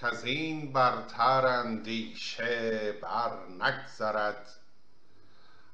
که 0.00 0.06
از 0.06 0.24
این 0.24 0.72
برتر 0.72 1.46
اندیشه 1.46 2.92
بر 3.02 3.30
نگذرد. 3.60 4.48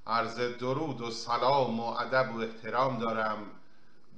عرض 0.06 0.40
درود 0.40 1.00
و 1.00 1.10
سلام 1.10 1.80
و 1.80 1.82
ادب 1.82 2.34
و 2.34 2.38
احترام 2.38 2.98
دارم 2.98 3.38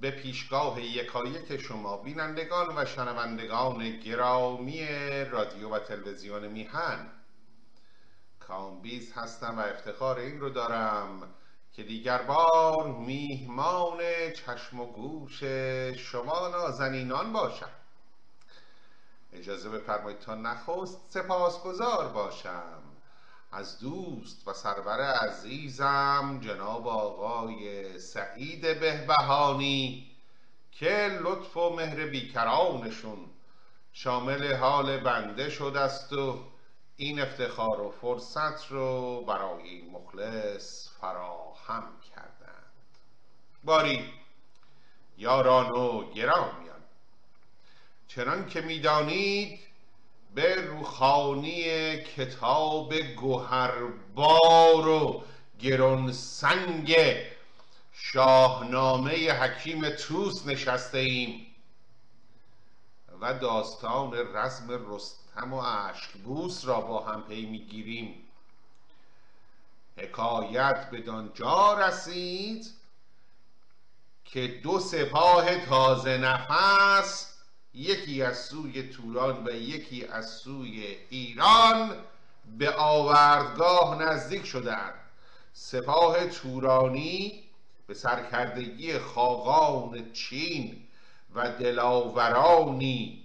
به 0.00 0.10
پیشگاه 0.10 0.82
یکایک 0.82 1.60
شما 1.60 1.96
بینندگان 1.96 2.66
و 2.76 2.84
شنوندگان 2.84 4.00
گرامی 4.00 4.86
رادیو 5.30 5.68
و 5.68 5.78
تلویزیون 5.78 6.48
میهن. 6.48 7.06
کامبیز 8.40 9.12
هستم 9.12 9.58
و 9.58 9.60
افتخار 9.60 10.18
این 10.18 10.40
رو 10.40 10.50
دارم 10.50 11.34
که 11.72 11.82
دیگر 11.82 12.22
بار 12.22 12.92
میهمان 12.92 13.98
چشم 14.32 14.80
و 14.80 14.86
گوش 14.86 15.42
شما 15.96 16.48
نازنینان 16.48 17.32
باشم. 17.32 17.77
اجازه 19.32 19.68
بفرمایید 19.68 20.18
تا 20.18 20.34
نخست 20.34 21.00
سپاسگزار 21.08 22.08
باشم. 22.08 22.82
از 23.52 23.80
دوست 23.80 24.48
و 24.48 24.52
سرور 24.52 25.00
عزیزم 25.00 26.40
جناب 26.42 26.88
آقای 26.88 27.98
سعید 27.98 28.80
بهبهانی 28.80 30.10
که 30.72 31.18
لطف 31.22 31.56
و 31.56 31.76
مهر 31.76 32.06
بیکرانشون 32.06 33.18
شامل 33.92 34.54
حال 34.54 35.00
بنده 35.00 35.50
شده 35.50 35.80
است 35.80 36.12
و 36.12 36.38
این 36.96 37.20
افتخار 37.20 37.80
و 37.80 37.90
فرصت 37.90 38.66
رو 38.66 39.20
برای 39.24 39.82
مخلص 39.82 40.88
فراهم 41.00 41.84
کردند. 42.14 42.72
باری 43.64 44.12
یاران 45.18 45.70
و 45.70 46.12
گرامیان 46.12 46.67
چنان 48.18 48.46
که 48.46 48.60
می‌دانید 48.60 49.58
به 50.34 50.54
روخانی 50.54 51.62
کتاب 51.96 52.94
گوهربار 52.94 54.88
و 54.88 55.24
گرانسنگ 55.60 56.96
شاهنامه 57.92 59.32
حکیم 59.32 59.90
توس 59.90 60.46
نشسته 60.46 60.98
ایم 60.98 61.46
و 63.20 63.34
داستان 63.34 64.36
رزم 64.36 64.94
رستم 64.94 65.52
و 65.52 65.56
اشکبوس 65.56 66.64
را 66.64 66.80
با 66.80 67.04
هم 67.04 67.22
پی 67.22 67.46
می‌گیریم. 67.46 68.14
حکایت 69.96 70.90
به 70.90 71.04
جا 71.34 71.74
رسید 71.74 72.66
که 74.24 74.46
دو 74.48 74.80
سپاه 74.80 75.66
تازه 75.66 76.18
نفس 76.18 77.37
یکی 77.78 78.22
از 78.22 78.38
سوی 78.38 78.82
توران 78.82 79.46
و 79.46 79.50
یکی 79.50 80.04
از 80.06 80.30
سوی 80.30 80.96
ایران 81.10 81.96
به 82.58 82.74
آوردگاه 82.74 84.02
نزدیک 84.02 84.46
شدند. 84.46 84.94
سپاه 85.52 86.26
تورانی 86.26 87.44
به 87.86 87.94
سرکردگی 87.94 88.98
خاقان 88.98 90.12
چین 90.12 90.88
و 91.34 91.50
دلاورانی 91.50 93.24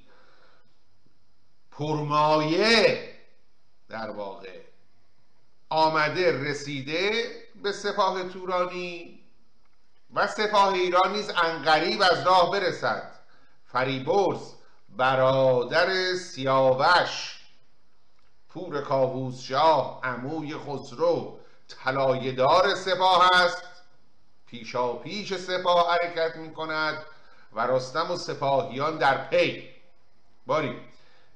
پرمایه 1.71 3.09
در 3.89 4.09
واقع 4.09 4.59
آمده 5.69 6.49
رسیده 6.49 7.31
به 7.63 7.71
سپاه 7.71 8.23
تورانی 8.23 9.19
و 10.13 10.27
سپاه 10.27 10.73
ایران 10.73 11.11
نیز 11.11 11.29
انقریب 11.29 12.01
از 12.01 12.23
راه 12.25 12.51
برسد. 12.51 13.12
فریبرز 13.73 14.53
برادر 14.97 16.13
سیاوش 16.13 17.39
پور 18.49 18.81
کاووس 18.81 19.41
شاه 19.41 19.99
عموی 20.03 20.55
خسرو 20.57 21.39
طلایه‌دار 21.67 22.75
سپاه 22.75 23.29
است. 23.33 23.63
پیشا 24.47 24.93
پیش 24.93 25.33
سپاه 25.33 25.91
حرکت 25.91 26.35
می 26.35 26.53
کند 26.53 26.97
و 27.53 27.67
رستم 27.67 28.11
و 28.11 28.15
سپاهیان 28.15 28.97
در 28.97 29.27
پی. 29.27 29.69
باری 30.45 30.79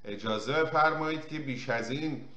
اجازه 0.05 0.53
بفرمایید 0.53 1.27
که 1.27 1.39
بیش 1.39 1.69
از 1.69 1.89
این 1.89 2.29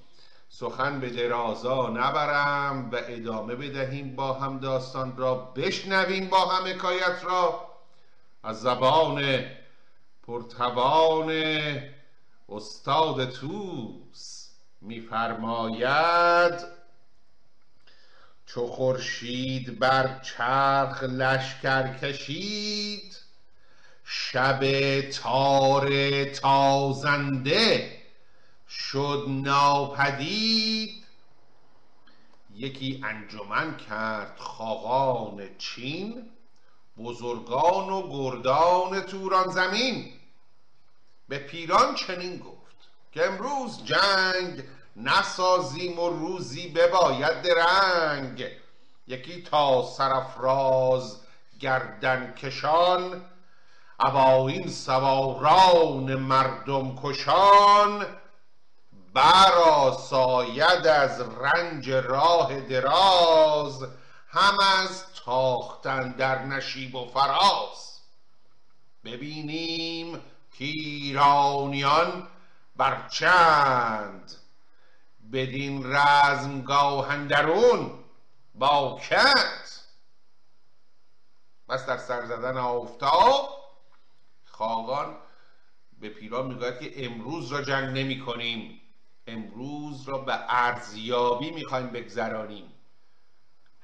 سخن 0.48 1.00
به 1.00 1.10
درازا 1.10 1.88
نبرم 1.88 2.90
و 2.92 2.96
ادامه 2.96 3.54
بدهیم 3.54 4.16
با 4.16 4.32
هم 4.32 4.58
داستان 4.58 5.16
را 5.16 5.34
بشنویم 5.34 6.28
با 6.28 6.46
هم 6.46 6.66
حکایت 6.66 7.24
را. 7.24 7.66
از 8.42 8.60
زبان 8.60 9.44
پرتوان 10.22 11.30
استاد 12.48 13.30
توس 13.30 14.48
میفرماید 14.80 16.54
چو 18.46 18.66
خورشید 18.66 19.78
بر 19.78 20.18
چرخ 20.18 21.02
لشکر 21.02 21.98
کشید 21.98 23.16
شب 24.04 24.60
تار 25.10 26.24
تازنده 26.24 28.00
شد 28.68 29.24
ناپدید. 29.28 31.04
یکی 32.54 33.00
انجمن 33.04 33.76
کرد 33.76 34.36
خاقان 34.38 35.48
چین 35.58 36.30
بزرگان 37.04 37.90
و 37.90 38.08
گردان 38.08 39.00
توران 39.00 39.50
زمین. 39.50 40.12
به 41.28 41.38
پیران 41.38 41.94
چنین 41.94 42.38
گفت 42.38 42.76
که 43.12 43.26
امروز 43.26 43.84
جنگ 43.84 44.64
نسازیم 44.96 45.98
و 45.98 46.08
روزی 46.08 46.68
بباید 46.68 47.42
درنگ. 47.42 48.46
یکی 49.06 49.42
تا 49.42 49.82
سرفراز 49.82 51.20
گردن 51.60 52.34
کشان 52.34 53.24
ابایین 54.00 54.68
سواران 54.68 56.16
مردم 56.16 56.96
کشان 57.02 58.06
برا 59.14 59.92
ساید 59.92 60.86
از 60.86 61.20
رنج 61.20 61.90
راه 61.90 62.60
دراز. 62.60 63.86
هم 64.32 64.58
از 64.60 65.09
تاختن 65.30 66.12
در 66.12 66.44
نشیب 66.44 66.94
و 66.94 67.06
فراز. 67.06 68.00
ببینیم 69.04 70.20
پیرانیان 70.52 72.28
بر 72.76 73.08
چند 73.08 74.32
بدین 75.32 75.86
رزمگاه 75.86 77.10
اندرون 77.10 78.04
با 78.54 79.00
کت. 79.08 79.80
بس 81.68 81.86
در 81.86 81.96
سر 81.96 82.26
زدن 82.26 82.56
آفتاب 82.56 83.48
خاقان 84.44 85.16
به 86.00 86.08
پیران 86.08 86.46
می‌گوید 86.46 86.78
که 86.80 87.06
امروز 87.06 87.52
را 87.52 87.62
جنگ 87.62 87.98
نمی 87.98 88.20
کنیم 88.20 88.80
امروز 89.26 90.08
را 90.08 90.18
به 90.18 90.34
ارزیابی 90.48 91.50
می‌خوایم 91.50 91.86
بگذرانیم. 91.86 92.79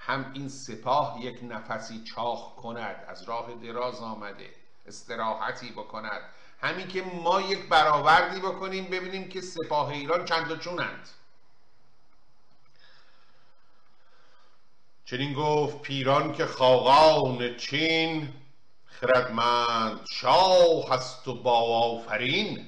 هم 0.07 0.31
این 0.35 0.49
سپاه 0.49 1.19
یک 1.21 1.39
نفسی 1.43 2.05
چاخ 2.05 2.55
کند 2.55 3.05
از 3.09 3.23
راه 3.23 3.55
دراز 3.55 4.01
آمده 4.01 4.51
استراحتی 4.87 5.71
بکند. 5.71 6.21
همین 6.61 6.89
که 6.89 7.03
ما 7.03 7.41
یک 7.41 7.69
برآوردی 7.69 8.41
بکنیم 8.41 8.85
ببینیم 8.85 9.29
که 9.29 9.41
سپاه 9.41 9.89
ایران 9.89 10.25
چند 10.25 10.51
و 10.51 10.57
چونند. 10.57 11.09
چنین 15.05 15.35
گفت 15.35 15.83
پیران 15.83 16.33
که 16.33 16.47
خاقان 16.47 17.57
چین 17.57 18.35
خردمند 18.85 20.01
شاه 20.11 20.91
هست 20.91 21.29
و 21.29 21.43
با 21.43 21.59
آفرین. 21.59 22.67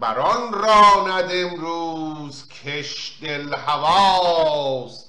بران 0.00 0.52
راند 0.52 1.30
امروز 1.32 2.48
کش 2.48 3.18
دل 3.22 3.54
هواست 3.54 5.03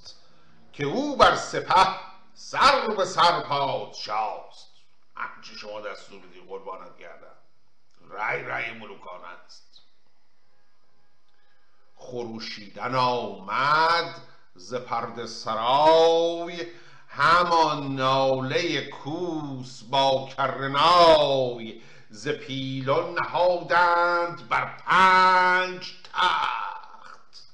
که 0.76 0.84
او 0.84 1.18
بر 1.18 1.36
سپه 1.36 1.88
سر 2.34 2.88
به 2.88 3.06
سر 3.06 3.40
پادشاست. 3.40 4.72
هرچه 5.16 5.54
شما 5.54 5.82
دستور 5.82 6.20
بدی 6.20 6.42
قربانت 6.48 6.98
گردم. 6.98 7.38
رای 8.10 8.44
رای 8.44 8.72
ملوکان 8.72 9.22
است. 9.46 9.82
خروشیدن 11.96 12.96
آمد 12.96 14.22
ز 14.56 14.74
پرده 14.74 15.28
سرای 15.28 16.68
همان 17.08 17.96
ناله 17.96 18.90
کوس 18.90 19.84
با 19.84 20.30
کرنای 20.38 21.82
ز 22.10 22.28
پیلان 22.28 23.14
نهادند 23.14 24.50
بر 24.50 24.66
پنج 24.66 25.94
تخت. 26.14 27.48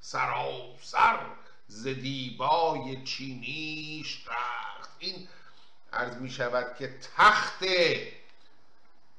سراسر 0.00 1.41
ز 1.72 1.86
دیبای 1.86 3.04
چینیش 3.04 4.24
رخت 4.28 4.90
این 4.98 5.28
عرض 5.92 6.16
می 6.16 6.30
شود 6.30 6.76
که 6.78 6.98
تخت 7.16 7.64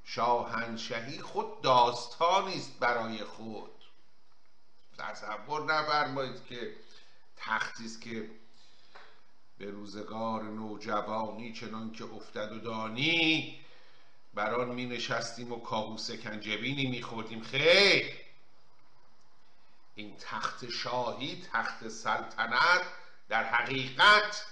شاهنشهی 0.03 1.21
خود 1.21 1.61
داستانی 1.61 2.55
است 2.55 2.79
برای 2.79 3.23
خود. 3.23 3.71
تصور 4.97 5.73
نفرمایید 5.73 6.45
که 6.45 6.75
تختی 7.37 7.85
است 7.85 8.01
که 8.01 8.29
به 9.57 9.71
روزگار 9.71 10.43
نوجوانی 10.43 11.53
چنان 11.53 11.91
که 11.91 12.03
افتد 12.03 12.51
و 12.51 12.59
دانی 12.59 13.59
بران 14.33 14.69
می 14.69 14.85
نشستیم 14.85 15.51
و 15.51 15.59
کابوس 15.59 16.11
کنجبینی 16.11 16.87
می 16.87 17.01
خوردیم. 17.01 17.43
خیر! 17.43 18.22
این 19.95 20.17
تخت 20.17 20.69
شاهی 20.69 21.43
تخت 21.53 21.87
سلطنت 21.87 22.81
در 23.29 23.43
حقیقت 23.43 24.45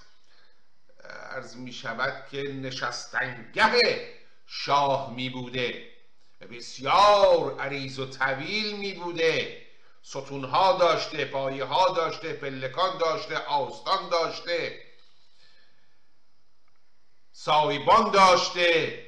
عرض 1.03 1.55
می 1.55 1.73
شود 1.73 2.27
که 2.31 2.41
نشستنگه 2.41 4.13
شاه 4.45 5.13
می 5.13 5.29
بوده 5.29 5.91
بسیار 6.47 7.59
عریض 7.59 7.99
و 7.99 8.05
طویل 8.05 8.77
می 8.77 8.93
بوده. 8.93 9.61
ستونها 10.03 10.77
داشته 10.77 11.25
پایه 11.25 11.63
ها 11.63 11.93
داشته 11.93 12.33
پلکان 12.33 12.97
داشته 12.97 13.38
آستان 13.38 14.09
داشته 14.09 14.81
سایبان 17.31 18.11
داشته. 18.11 19.05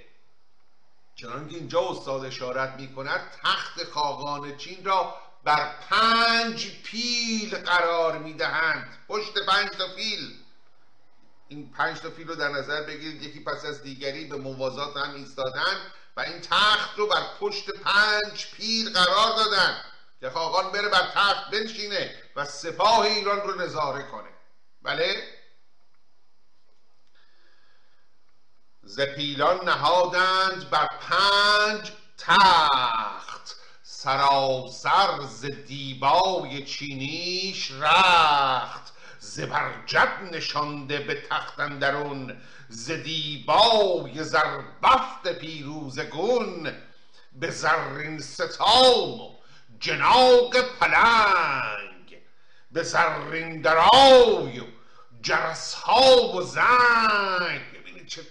چنانکه 1.16 1.50
که 1.50 1.56
اینجا 1.56 1.90
استاد 1.90 2.26
اشارت 2.26 2.80
می 2.80 2.94
کند 2.94 3.32
تخت 3.44 3.84
خاقان 3.84 4.58
چین 4.58 4.86
را 4.86 5.23
بر 5.44 5.76
پنج 5.90 6.84
پیل 6.84 7.58
قرار 7.58 8.18
می 8.18 8.34
دهند 8.34 8.98
پشت 9.08 9.46
پنج 9.48 9.70
تا 9.70 9.96
پیل. 9.96 10.40
این 11.48 11.72
پنج 11.72 12.00
تا 12.00 12.10
فیل 12.10 12.28
رو 12.28 12.36
در 12.36 12.50
نظر 12.50 12.84
بگیرید. 12.84 13.24
یکی 13.24 13.40
پس 13.40 13.66
از 13.66 13.84
دیگری 13.84 14.26
به 14.26 14.38
موازات 14.38 14.98
هم 14.98 15.16
ایستادن 15.16 15.92
و 16.18 16.22
این 16.22 16.42
تخت 16.42 16.98
رو 16.98 17.08
بر 17.08 17.24
پشت 17.40 17.72
پنج 17.72 18.48
پیل 18.58 18.94
قرار 18.94 19.36
دادن. 19.36 19.84
که 20.24 20.30
خاقان 20.30 20.72
بره 20.72 20.90
بر 20.90 21.12
تخت 21.14 21.52
بنشینه 21.52 22.24
و 22.36 22.46
سپاه 22.46 23.00
ایران 23.00 23.42
رو 23.42 23.62
نظاره 23.62 24.04
کنه. 24.04 24.30
بله؟ 24.82 25.24
ز 28.84 29.02
پیلان 29.02 29.66
نهادند 29.66 30.70
بر 30.70 30.88
پنج 30.88 31.92
تخت. 32.18 33.33
سراسر 34.04 35.22
ز 35.22 35.46
دیبای 35.46 36.66
چینیش 36.66 37.72
رخت 37.72 38.94
زبرجد 39.20 40.30
نشانده 40.32 41.00
به 41.00 41.22
تخت 41.30 41.60
اندرون 41.60 42.42
ز 42.70 42.92
دیبای 42.92 44.24
زربفت 44.24 45.28
پیروز 45.28 46.00
گون 46.00 46.74
به 47.34 47.52
زرین 47.52 48.20
ستام 48.20 49.22
و 49.22 49.30
جناق 49.80 50.58
پلنگ 50.80 52.18
به 52.72 52.84
زرین 52.84 53.62
درای 53.62 54.60
و 54.60 54.66
جرسها 55.22 56.34
و 56.36 56.42
زنگ. 56.42 57.62
ببینید 57.74 58.08
چه 58.08 58.22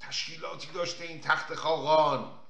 تشکیلاتی 0.00 0.68
داشته 0.74 1.04
این 1.04 1.20
تخت 1.20 1.54
خاقان. 1.54 2.45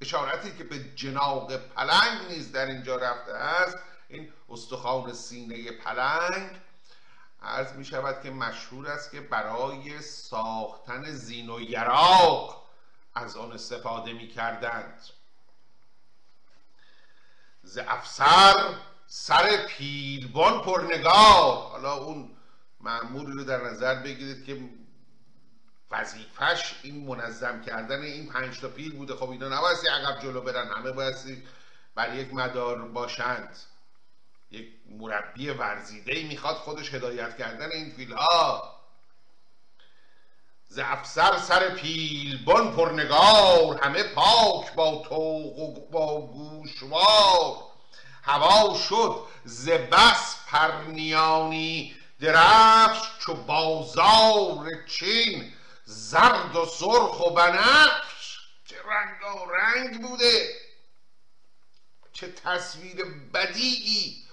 اشارتی 0.00 0.56
که 0.56 0.64
به 0.64 0.78
جناق 0.94 1.56
پلنگ 1.56 2.28
نیز 2.28 2.52
در 2.52 2.66
اینجا 2.66 2.96
رفته 2.96 3.32
است 3.32 3.78
این 4.08 4.32
استخوان 4.48 5.12
سینه 5.12 5.72
پلنگ. 5.72 6.50
عرض 7.42 7.72
می 7.72 7.84
شود 7.84 8.22
که 8.22 8.30
مشهور 8.30 8.86
است 8.86 9.10
که 9.10 9.20
برای 9.20 10.00
ساختن 10.02 11.10
زین 11.10 11.50
و 11.50 11.60
یراق 11.60 12.68
از 13.14 13.36
آن 13.36 13.52
استفاده 13.52 14.12
می 14.12 14.28
کردند. 14.28 15.02
ز 17.62 17.78
افسر 17.78 18.74
سر 19.06 19.66
پیلبان 19.66 20.62
پرنگار. 20.62 21.70
حالا 21.70 21.94
اون 21.94 22.36
معمولی 22.80 23.32
رو 23.32 23.44
در 23.44 23.64
نظر 23.64 23.94
بگیرید 23.94 24.44
که 24.44 24.70
وظیفش 25.90 26.74
این 26.82 27.06
منظم 27.06 27.62
کردن 27.62 28.02
این 28.02 28.28
پنج 28.28 28.60
تا 28.60 28.68
پیل 28.68 28.96
بوده. 28.96 29.14
خب 29.14 29.30
اینا 29.30 29.48
نبایستی 29.48 29.88
عقب 29.88 30.22
جلو 30.22 30.40
برن 30.40 30.68
همه 30.68 30.92
بایستی 30.92 31.42
بر 31.94 32.14
یک 32.14 32.34
مدار 32.34 32.88
باشند. 32.88 33.56
یک 34.50 34.68
مربی 34.90 35.50
ورزیده 35.50 36.12
ای 36.12 36.24
می‌خواد 36.24 36.56
خودش 36.56 36.94
هدایت 36.94 37.36
کردن 37.36 37.72
این 37.72 37.90
فیل 37.90 38.12
ها 38.12 38.74
ز 40.68 40.78
افسر 40.78 41.38
سر 41.38 41.70
پیلبان 41.70 42.76
پرنگار 42.76 43.80
همه 43.82 44.02
پاک 44.02 44.74
با 44.74 45.02
توق 45.08 45.58
و 45.58 45.90
با 45.90 46.20
گوشوار. 46.20 47.56
هوا 48.22 48.78
شد 48.88 49.24
ز 49.44 49.68
بس 49.68 50.36
پرنیانی 50.46 51.94
درفش 52.20 53.18
چو 53.18 53.34
بازار 53.34 54.66
چین. 54.86 55.52
زرد 55.90 56.56
و 56.56 56.66
سرخ 56.66 57.26
و 57.26 57.30
بنفش. 57.30 58.38
چه 58.64 58.76
رنگ 59.50 60.02
بوده. 60.02 60.60
چه 62.12 62.32
تصویر 62.32 63.04
بدیعی. 63.04 64.28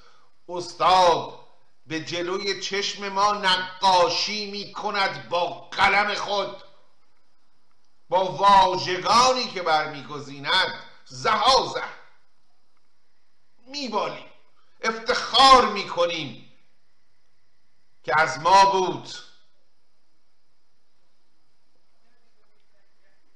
استاد 0.50 1.40
به 1.88 2.00
جلوی 2.00 2.62
چشم 2.62 3.10
ما 3.10 3.32
نقاشی 3.32 4.52
می 4.52 4.74
کند 4.74 5.30
با 5.30 5.48
قلم 5.72 6.16
خود. 6.16 6.64
با 8.10 8.26
واژگانی 8.26 9.48
که 9.48 9.62
برمیگزیند. 9.62 10.84
زهازه. 11.06 11.84
میبالیم. 13.68 14.30
افتخار 14.82 15.66
می‌کنیم. 15.66 16.52
که 18.04 18.22
از 18.22 18.40
ما 18.40 18.66
بود. 18.66 19.25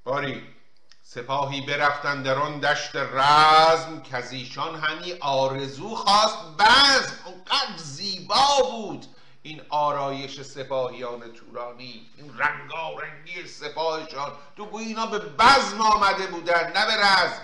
باری 0.04 0.42
سپاهی 1.02 1.60
برفتن 1.60 2.22
در 2.22 2.38
آن 2.38 2.60
دشت 2.60 2.96
رزم 2.96 4.02
که 4.02 4.26
ایشان 4.30 4.74
همی 4.74 5.12
آرزو 5.20 5.94
خواست 5.94 6.38
بزم. 6.58 7.14
اونقدر 7.24 7.76
زیبا 7.76 8.62
بود 8.70 9.06
این 9.42 9.62
آرایش 9.68 10.42
سپاهیان 10.42 11.32
تورانی 11.32 12.10
این 12.16 12.38
رنگارنگی 12.38 13.46
سپاهشان 13.46 14.32
تو 14.56 14.66
گوی 14.66 14.84
اینا 14.84 15.06
به 15.06 15.18
بزم 15.18 15.80
آمده 15.80 16.26
بودن 16.26 16.72
نه 16.72 16.86
به 16.86 16.96
رزم. 16.96 17.42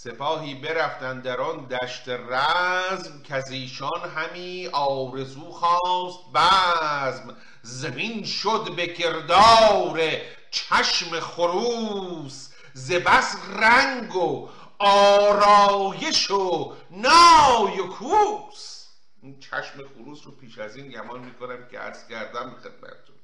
سپاهی 0.00 0.54
برفتن 0.54 1.20
در 1.20 1.40
آن 1.40 1.64
دشت 1.64 2.08
رزم 2.08 3.22
که 3.22 3.44
ایشان 3.50 4.10
همی 4.16 4.66
آرزو 4.72 5.50
خواست 5.50 6.18
بزم. 6.34 7.36
زمین 7.62 8.24
شد 8.24 8.72
به 8.76 8.86
کردار 8.86 10.00
چشم 10.50 11.20
خروس 11.20 12.48
ز 12.72 12.92
بس 12.92 13.36
رنگ 13.48 14.16
و 14.16 14.48
آرایش 14.78 16.30
و 16.30 16.74
نای 16.90 17.80
و 17.80 17.86
کوس. 17.86 18.86
این 19.22 19.40
چشم 19.40 19.88
خروس 19.94 20.20
رو 20.24 20.32
پیش 20.32 20.58
از 20.58 20.76
این 20.76 20.88
گمان 20.88 21.20
می‌کنم 21.20 21.68
که 21.70 21.78
عرض 21.78 22.08
کردم 22.08 22.56
خدمتتون. 22.62 23.16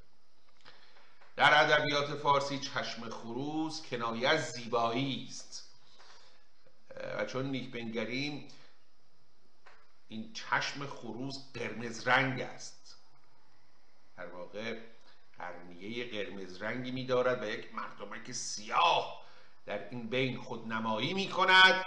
در 1.35 1.63
ادبیات 1.63 2.15
فارسی 2.15 2.59
چشم 2.59 3.09
خروس 3.09 3.81
کنایه 3.89 4.29
از 4.29 4.51
زیبایی 4.51 5.27
است. 5.29 5.64
و 7.17 7.25
چون 7.25 7.45
نیک 7.45 7.71
بنگریم 7.71 8.47
این 10.07 10.33
چشم 10.33 10.85
خروس 10.87 11.37
قرمز 11.53 12.07
رنگ 12.07 12.41
است. 12.41 12.95
در 14.17 14.25
واقع 14.27 14.79
قرنیه 15.37 16.09
قرمز 16.09 16.61
رنگی 16.61 16.91
می 16.91 17.05
دارد 17.05 17.43
و 17.43 17.45
یک 17.45 17.75
مردمک 17.75 18.31
سیاه 18.31 19.25
در 19.65 19.89
این 19.89 20.09
بین 20.09 20.37
خود 20.37 20.67
نمایی 20.67 21.13
می 21.13 21.29
کند 21.29 21.85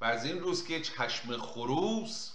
و 0.00 0.04
از 0.04 0.24
این 0.24 0.40
روز 0.40 0.66
که 0.66 0.80
چشم 0.80 1.36
خروس 1.36 2.32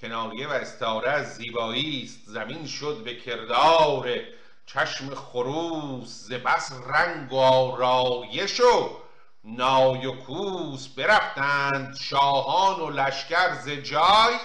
کنایه 0.00 0.48
و 0.48 0.50
استعاره 0.50 1.10
از 1.10 1.36
زیبایی 1.36 2.04
است 2.04 2.20
زمین 2.26 2.66
شد 2.66 3.04
به 3.04 3.14
کردار 3.14 4.20
چشم 4.66 5.14
خروس 5.14 6.08
ز 6.08 6.32
بس 6.32 6.72
رنگ 6.72 7.32
و 7.32 7.36
آرایش 7.36 8.60
و 8.60 9.07
نای 9.44 10.06
و 10.06 10.12
کوس 10.12 10.88
برفتند 10.88 11.96
شاهان 11.96 12.80
و 12.80 12.90
لشکر 12.90 13.54
ز 13.54 13.68
جای. 13.68 14.38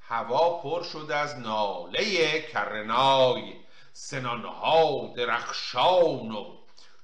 هوا 0.00 0.50
پر 0.62 0.84
شد 0.84 1.10
از 1.10 1.38
ناله 1.38 2.42
کرنای 2.42 3.54
سنانها 3.92 5.12
درخشان 5.16 6.30
و 6.30 6.56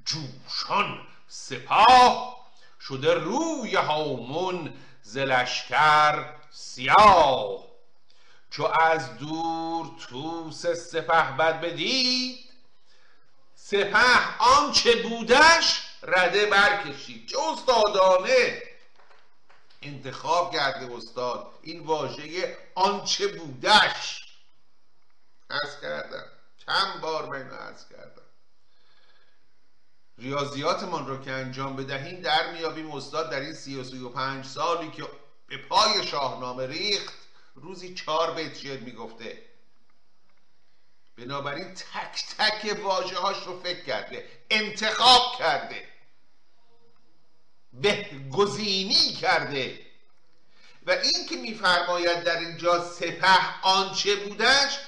جوشان 0.04 0.98
سپاه. 1.28 2.36
شده 2.80 3.14
روی 3.14 3.74
هامون 3.76 4.74
ز 5.02 5.18
لشکر 5.18 6.34
سیاه. 6.50 7.64
چو 8.50 8.64
از 8.64 9.18
دور 9.18 9.90
توس 10.08 10.66
سپه 10.66 11.32
بد 11.32 11.60
بدید 11.60 12.38
سپه 13.54 14.38
آنچه 14.38 15.02
بودش 15.02 15.86
رده 16.06 16.46
برکشید. 16.46 17.28
چه 17.28 17.38
استادانه! 17.40 18.62
انتخاب 19.82 20.52
کرده 20.52 20.94
استاد. 20.94 21.58
این 21.62 21.80
واژه 21.80 22.56
آنچه 22.75 23.26
بودش. 23.26 24.26
ارز 25.50 25.80
کردم. 25.82 26.25
چند 26.66 27.00
بار 27.00 27.26
من 27.26 27.50
ارز 27.50 27.88
کردم. 27.88 28.22
ریاضیاتمان 30.18 31.06
رو 31.06 31.25
که 31.25 31.32
انجام 31.32 31.76
بدهیم 31.76 32.20
در 32.20 32.52
میابیم 32.52 32.90
استاد 32.90 33.30
در 33.30 33.40
این 33.40 33.54
سی 33.54 33.80
و 33.80 33.84
سی 33.84 33.98
و 33.98 34.08
پنج 34.08 34.46
سالی 34.46 34.90
که 34.90 35.04
به 35.46 35.56
پای 35.56 36.06
شاهنامه 36.06 36.66
ریخت 36.66 37.14
روزی 37.54 37.94
چهار 37.94 38.34
بیت 38.34 38.56
شعر 38.56 38.80
می‌گفته. 38.80 39.42
بنابراین 41.18 41.75
تک 41.75 42.25
تک 42.38 42.78
واجه 42.82 43.18
هاش 43.18 43.46
رو 43.46 43.60
فکر 43.60 43.84
کرده 43.84 44.28
انتخاب 44.50 45.38
کرده. 45.38 45.95
بهگزینی 47.80 49.12
کرده. 49.12 49.87
و 50.87 50.90
این 50.90 51.26
که 51.28 51.37
میفرماید 51.37 52.25
در 52.25 52.38
اینجا 52.38 52.85
سپه 52.85 53.62
آنچه 53.62 54.16
بودش 54.16 54.78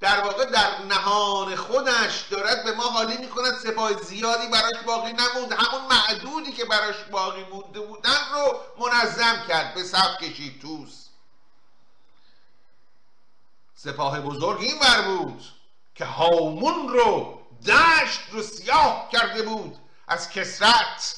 در 0.00 0.20
واقع 0.20 0.44
در 0.44 0.82
نهان 0.88 1.56
خودش 1.56 2.22
دارد 2.30 2.64
به 2.64 2.72
ما 2.72 2.82
حالی 2.82 3.16
می‌کند 3.16 3.58
سپاه 3.58 4.02
زیادی 4.02 4.46
براش 4.46 4.82
باقی 4.86 5.12
نموند. 5.12 5.52
همون 5.52 5.86
معدودی 5.90 6.52
که 6.52 6.64
براش 6.64 6.96
باقی 7.10 7.44
مونده 7.44 7.80
بودن 7.80 8.18
رو 8.32 8.60
منظم 8.78 9.44
کرد. 9.48 9.74
به 9.74 9.82
صف 9.82 10.18
کشید 10.22 10.60
توس 10.60 11.08
سپاه 13.74 14.20
بزرگ 14.20 14.60
این 14.60 14.78
بر 14.78 15.02
بود 15.02 15.42
که 15.94 16.04
هامون 16.04 16.88
رو 16.88 17.42
دشت 17.66 18.20
رو 18.30 18.42
سیاه 18.42 19.08
کرده 19.12 19.42
بود. 19.42 19.76
از 20.08 20.30
کسرت 20.30 21.17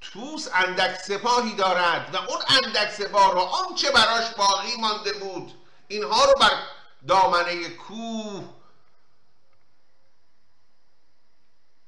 توس 0.00 0.48
اندک 0.54 0.94
سپاهی 0.94 1.54
دارد 1.54 2.14
و 2.14 2.16
اون 2.16 2.40
اندک 2.48 2.90
سپاه 2.90 3.32
رو 3.32 3.40
آنچه 3.40 3.90
براش 3.90 4.34
باقی 4.34 4.76
مانده 4.80 5.12
بود 5.12 5.52
اینها 5.88 6.24
رو 6.24 6.34
بر 6.40 6.62
دامنه 7.08 7.68
کوه 7.68 8.44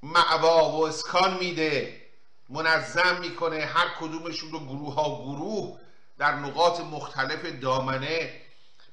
معوا 0.03 0.71
و 0.71 0.87
اسکان 0.87 1.39
میده 1.39 2.01
منظم 2.49 3.21
می‌کنه 3.21 3.65
هر 3.65 3.89
کدومشون 4.01 4.53
رو 4.53 4.59
گروه 4.59 4.95
ها 4.95 5.25
گروه 5.25 5.79
در 6.19 6.35
نقاط 6.35 6.81
مختلف 6.81 7.47
دامنه 7.47 8.41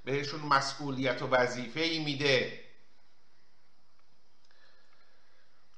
بهشون 0.05 0.41
مسئولیت 0.41 1.21
و 1.21 1.27
وظیفه 1.27 1.79
ای 1.79 1.99
میده. 1.99 2.66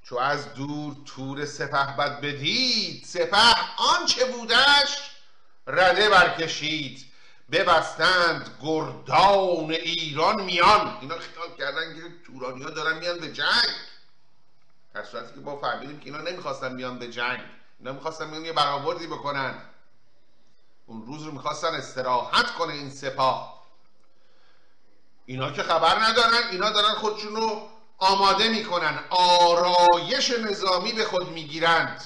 چو 0.03 0.17
از 0.17 0.53
دور 0.53 0.95
تور 1.05 1.45
سپه 1.45 1.95
بد 1.97 2.21
بدید 2.21 3.05
سپه 3.05 3.55
آنچه 3.77 4.25
بودش؟ 4.25 5.11
رده 5.67 6.09
برکشید. 6.09 7.05
ببستند 7.51 8.57
گردان 8.61 9.71
ایران 9.71 10.41
میان. 10.41 10.97
اینا 11.01 11.15
خیال 11.17 11.55
کردن 11.57 11.95
که 11.95 12.01
تورانی 12.25 12.63
ها 12.63 12.69
دارن 12.69 12.97
میان 12.97 13.19
به 13.19 13.31
جنگ. 13.31 13.69
در 14.93 15.03
صورتی 15.03 15.33
که 15.33 15.39
با 15.39 15.55
فهمیدیم 15.55 15.99
که 15.99 16.05
اینا 16.05 16.21
نمی‌خواستن 16.21 16.73
میان 16.73 16.99
به 16.99 17.07
جنگ. 17.07 17.39
اینا 17.79 17.93
می‌خواستن 17.93 18.27
میان 18.27 18.45
یه 18.45 18.53
برآوردی 18.53 19.07
بکنن. 19.07 19.61
اون 20.85 21.05
روز 21.05 21.23
رو 21.23 21.31
می‌خواستن 21.31 21.67
استراحت 21.67 22.51
کنه 22.51 22.73
این 22.73 22.89
سپاه. 22.89 23.63
اینا 25.25 25.51
که 25.51 25.63
خبر 25.63 25.99
ندارن 25.99 26.47
اینا 26.51 26.69
دارن 26.69 26.93
خودشون 26.93 27.35
رو 27.35 27.69
آماده 27.99 28.49
می‌کنن 28.49 28.99
آرایش 29.09 30.31
نظامی 30.31 30.91
به 30.91 31.05
خود 31.05 31.29
می‌گیرند. 31.29 32.05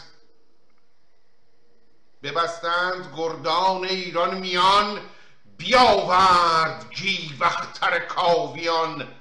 ببستند 2.24 3.14
گردان 3.18 3.86
ایران 3.86 4.38
میان 4.38 5.00
بیاورد 5.58 6.90
گیوختر 6.96 8.00
کاویان. 8.00 9.16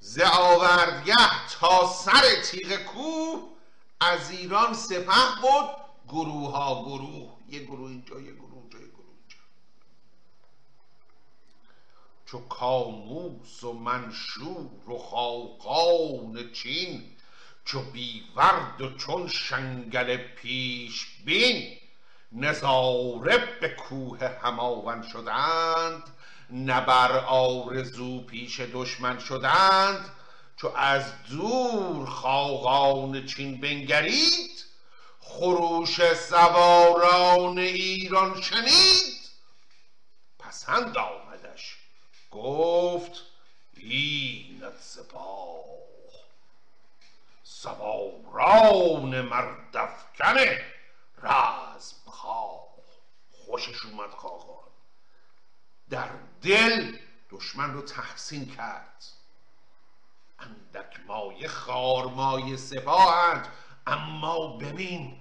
ز 0.00 0.20
آوردگه 0.20 1.48
تا 1.60 1.86
سر 1.88 2.42
تیغ 2.44 2.76
کوه 2.76 3.48
از 4.00 4.30
ایران 4.30 4.74
سپه 4.74 5.40
بود 5.42 5.70
گروه 6.08 6.52
ها 6.52 6.82
گروه. 6.82 7.30
یه 7.48 7.64
گروه 7.64 7.90
اینجا 7.90 8.20
یه 8.20 8.32
گروه 8.32 8.60
اینجا 8.60 8.78
یه 8.78 8.86
گروه 8.86 9.06
اینجا 9.08 9.38
چو 12.34 12.40
کاموس 12.40 13.64
و 13.64 13.72
منشور 13.72 14.90
و 14.90 14.98
خاقان 14.98 16.52
چین 16.52 17.02
چو 17.64 17.82
بیورد 17.82 18.80
و 18.80 18.96
چون 18.96 19.28
شنگل 19.28 20.16
پیش 20.16 21.06
بین. 21.24 21.78
نظاره 22.32 23.58
به 23.60 23.68
کوه 23.68 24.30
هماون 24.42 25.02
شدند 25.02 26.02
نبر 26.50 27.18
آرزو 27.18 28.20
پیش 28.20 28.60
دشمن 28.60 29.18
شدند. 29.18 30.08
چو 30.56 30.68
از 30.76 31.12
دور 31.30 32.06
خاقان 32.06 33.26
چین 33.26 33.60
بنگرید 33.60 34.64
خروش 35.20 36.14
سواران 36.14 37.58
ایران 37.58 38.40
شنید. 38.42 39.14
پسند 40.38 40.98
آمدش 40.98 41.23
گفت 42.34 43.22
اینت 43.76 44.80
سپاه 44.80 45.64
سواران 47.42 49.20
مردفکن 49.20 50.36
رزم 51.22 51.96
خواه 52.06 52.64
خوشش 53.30 53.84
اومد 53.84 54.10
خاقان. 54.10 54.70
در 55.90 56.08
دل 56.42 56.96
دشمن 57.30 57.74
رو 57.74 57.82
تحسین 57.82 58.56
کرد. 58.56 59.04
اندک 60.38 61.00
مایه 61.06 61.48
خارمایه 61.48 62.56
سپاهند 62.56 63.48
اما 63.86 64.56
ببین 64.56 65.20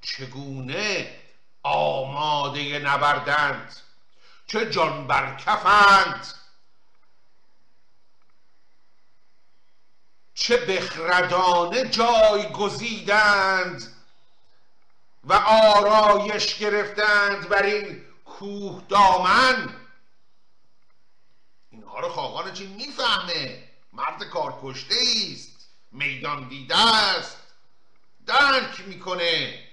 چگونه 0.00 1.16
آماده 1.62 2.78
نبردند. 2.78 3.76
چه 4.46 4.70
جان 4.70 5.06
برکفند 5.06 6.41
چه 10.42 10.56
بخردانه 10.56 11.88
جای 11.88 12.52
گزیدند 12.52 13.94
و 15.24 15.32
آرایش 15.32 16.58
گرفتند 16.58 17.48
بر 17.48 17.62
این 17.62 18.04
کوه 18.24 18.82
دامن. 18.88 19.74
اینها 21.70 22.00
رو 22.00 22.08
خاقان 22.08 22.52
چین 22.52 22.74
می‌فهمه. 22.74 23.68
مرد 23.92 24.22
کارکشته 24.22 24.94
است. 25.32 25.68
میدان 25.92 26.48
دیده 26.48 26.78
است. 26.78 27.36
درک 28.26 28.80
می‌کنه. 28.86 29.68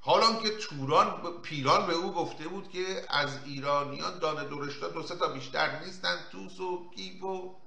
حالا 0.00 0.42
که 0.42 0.50
توران 0.50 1.42
پیران 1.42 1.86
به 1.86 1.92
او 1.92 2.12
گفته 2.12 2.48
بود 2.48 2.70
که 2.70 3.06
از 3.08 3.44
ایرانیان 3.44 4.18
دانه 4.18 4.44
درشتا 4.44 4.88
دو 4.88 5.02
سه 5.02 5.16
تا 5.16 5.28
بیشتر 5.28 5.84
نیستن 5.84 6.16
توس 6.32 6.60
و 6.60 6.90
گیو 6.96 7.26
و 7.26 7.63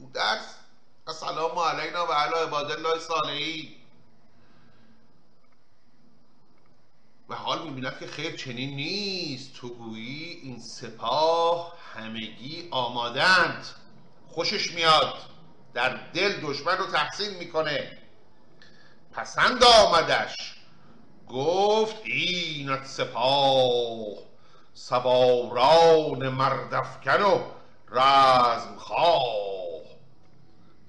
گودرس 0.00 0.54
السلام 1.06 1.58
علینا 1.58 2.06
و 2.06 2.12
علی 2.12 2.34
عباد 2.34 2.72
الله 2.72 2.98
صالحین. 2.98 3.68
و 7.28 7.34
حال 7.34 7.62
می‌بیند 7.62 7.98
که 7.98 8.06
خیر 8.06 8.36
چنین 8.36 8.76
نیست. 8.76 9.54
تو 9.54 9.68
گویی 9.68 10.40
این 10.42 10.60
سپاه 10.60 11.72
همگی 11.94 12.68
آمادند. 12.70 13.66
خوشش 14.28 14.70
میاد. 14.70 15.14
در 15.74 15.96
دل 16.12 16.40
دشمن 16.40 16.78
رو 16.78 16.86
تحسین 16.86 17.34
می‌کنه. 17.34 17.98
پسند 19.12 19.64
آمدش. 19.64 20.54
گفت 21.28 21.96
اینت 22.04 22.86
سپاه. 22.86 24.18
سواران 24.74 26.28
مردفکن 26.28 27.22
و 27.22 27.40
رزم 27.88 28.76
خواه 28.78 29.59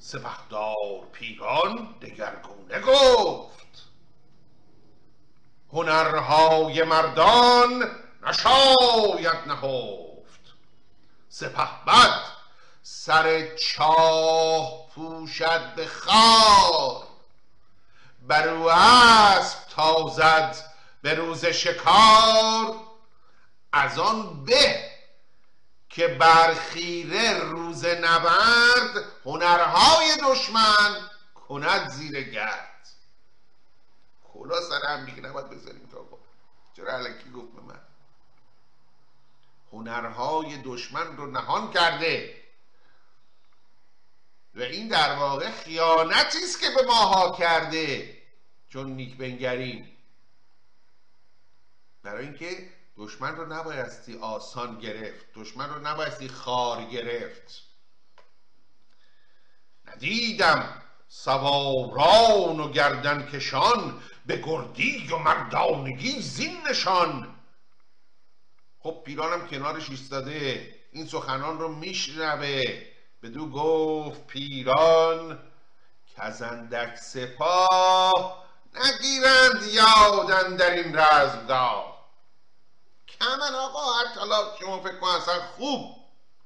سپهدار 0.03 1.07
پیران 1.11 1.95
دگرگونه 2.01 2.79
گفت 2.79 3.83
هنرهای 5.73 6.83
مردان 6.83 7.91
نشاید 8.27 9.47
نهفت. 9.47 10.41
سپه 11.29 11.67
بد 11.87 12.21
سر 12.83 13.55
چاه 13.55 14.87
پوشد 14.95 15.75
به 15.75 15.87
خار 15.87 17.07
بر 18.21 18.47
او 18.49 18.71
اسب 18.71 19.57
تازد 19.69 20.55
به 21.01 21.13
روز 21.13 21.45
شکار. 21.45 22.75
از 23.73 23.99
آن 23.99 24.45
به 24.45 24.90
که 25.91 26.07
برخیره 26.07 27.39
روز 27.39 27.85
نبرد 27.85 29.05
هنرهای 29.25 30.17
دشمن 30.23 31.09
کند 31.35 31.89
زیر 31.89 32.21
گرد. 32.21 32.89
کلا 34.33 34.61
سر 34.61 34.85
هم 34.87 35.05
دیگه 35.05 35.21
نباید 35.21 35.49
بذاریم 35.49 35.89
تا 35.91 36.01
با. 36.01 36.19
چرا 36.75 36.93
علکی 36.93 37.29
گفت 37.31 37.53
به 37.53 37.61
من؟ 37.61 37.81
هنرهای 39.71 40.61
دشمن 40.65 41.17
رو 41.17 41.31
نهان 41.31 41.71
کرده. 41.71 42.41
و 44.55 44.61
این 44.61 44.87
در 44.87 45.15
واقع 45.15 45.51
خیانتی 45.51 46.43
است 46.43 46.59
که 46.59 46.69
به 46.75 46.85
ماها 46.85 47.37
کرده. 47.37 48.17
چون 48.69 48.91
نیک 48.91 49.17
بنگریم. 49.17 49.97
برای 52.03 52.25
اینکه 52.25 52.69
دشمن 52.97 53.35
رو 53.35 53.53
نبایستی 53.53 54.17
آسان 54.17 54.79
گرفت. 54.79 55.25
دشمن 55.35 55.69
رو 55.69 55.87
نبایستی 55.87 56.27
خار 56.27 56.83
گرفت. 56.83 57.63
ندیدم 59.85 60.81
سواران 61.07 62.59
و 62.59 62.71
گردن 62.71 63.25
کشان 63.25 64.01
به 64.25 64.37
گردی 64.37 65.07
و 65.07 65.17
مردانگی 65.17 66.21
زین 66.21 66.67
نشان. 66.69 67.35
خب 68.79 69.01
پیرانم 69.05 69.47
کنارش 69.47 69.89
ایستاده. 69.89 70.75
این 70.91 71.07
سخنان 71.07 71.59
رو 71.59 71.75
میشنوه. 71.75 72.91
بدو 73.23 73.49
گفت 73.49 74.27
پیران 74.27 75.39
کزندک 76.17 76.95
سپاه 76.95 78.45
نگیرند 78.73 79.63
یادن 79.63 80.55
در 80.55 80.71
این 80.71 80.97
رزمگاه 80.97 82.00
کمن 83.21 83.55
آقا 83.55 83.93
هر 83.93 84.19
حالا 84.19 84.57
شما 84.59 84.79
فکر 84.79 84.99
کن 84.99 85.07
اصلا 85.07 85.41
خوب 85.57 85.95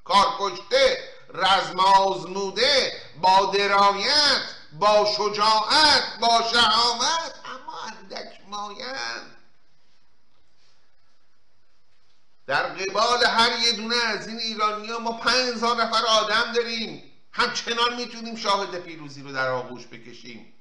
کار 0.04 0.26
کشته 0.40 0.98
رزم 1.30 1.80
آزموده 1.80 3.02
با 3.22 3.46
درایت 3.46 4.42
با 4.80 5.06
شجاعت 5.18 6.20
با 6.22 6.44
شهامت 6.54 7.36
اما 7.46 7.80
اندک 7.88 8.42
مایند. 8.48 9.36
در 12.48 12.64
قبال 12.64 13.26
هر 13.26 13.60
یه 13.60 13.72
دونه 13.72 13.96
از 13.96 14.28
این 14.28 14.40
ایرانی 14.40 14.88
ها 14.88 15.00
ما 15.00 15.12
پنج 15.12 15.64
نفر 15.64 16.06
آدم 16.06 16.54
داریم. 16.56 17.12
همچنان 17.32 17.96
می‌تونیم 17.96 18.36
شاهد 18.36 18.80
پیروزی 18.80 19.22
رو 19.22 19.32
در 19.32 19.50
آغوش 19.50 19.88
بکشیم. 19.88 20.55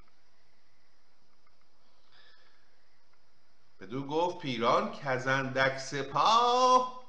بدو 3.85 4.07
گفت 4.07 4.38
پیران 4.38 4.93
کزندک 4.93 5.79
سپاه 5.79 7.03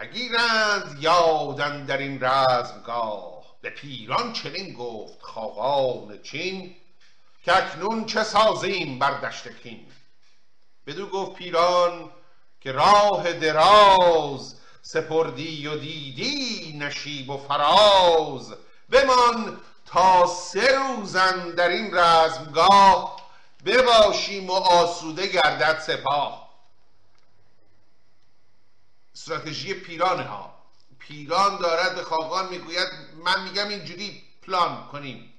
نگیرند 0.00 0.96
یادن 1.00 1.84
در 1.84 1.96
این 1.96 2.24
رزمگاه. 2.24 3.42
به 3.60 3.70
پیران 3.70 4.32
چنین 4.32 4.74
گفت 4.74 5.22
خاقان 5.22 6.22
چین 6.22 6.74
که 7.44 7.56
اکنون 7.56 8.06
چه 8.06 8.24
سازیم 8.24 8.98
بر 8.98 9.20
دشت 9.20 9.48
کین. 9.48 9.86
بدو 10.86 11.06
گفت 11.06 11.36
پیران 11.36 12.10
که 12.60 12.72
راه 12.72 13.32
دراز 13.32 14.56
سپردی 14.82 15.66
و 15.66 15.76
دیدی 15.76 16.78
نشیب 16.78 17.30
و 17.30 17.36
فراز. 17.36 18.54
بمان 18.90 19.60
تا 19.86 20.26
سه 20.26 20.78
روزن 20.78 21.50
در 21.50 21.68
این 21.68 21.94
رزمگاه 21.94 23.27
بباشیم 23.68 24.50
و 24.50 24.52
آسوده 24.52 25.26
گردد 25.26 25.78
سپاه. 25.80 26.48
استراتژی 29.14 29.74
پیرانه 29.74 30.22
ها. 30.22 30.54
پیران 30.98 31.56
دارد 31.58 31.94
به 31.94 32.02
خاقان 32.02 32.48
می‌گوید 32.48 32.88
من 33.24 33.42
میگم 33.42 33.68
اینجوری 33.68 34.22
پلان 34.42 34.88
کنیم. 34.92 35.34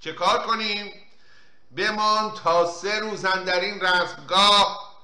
چه 0.00 0.12
کار 0.12 0.46
کنیم؟ 0.46 0.92
بمان 1.76 2.30
تا 2.30 2.66
سه 2.66 2.98
روزن 2.98 3.44
در 3.44 3.60
این 3.60 3.80
رزمگاه 3.82 4.96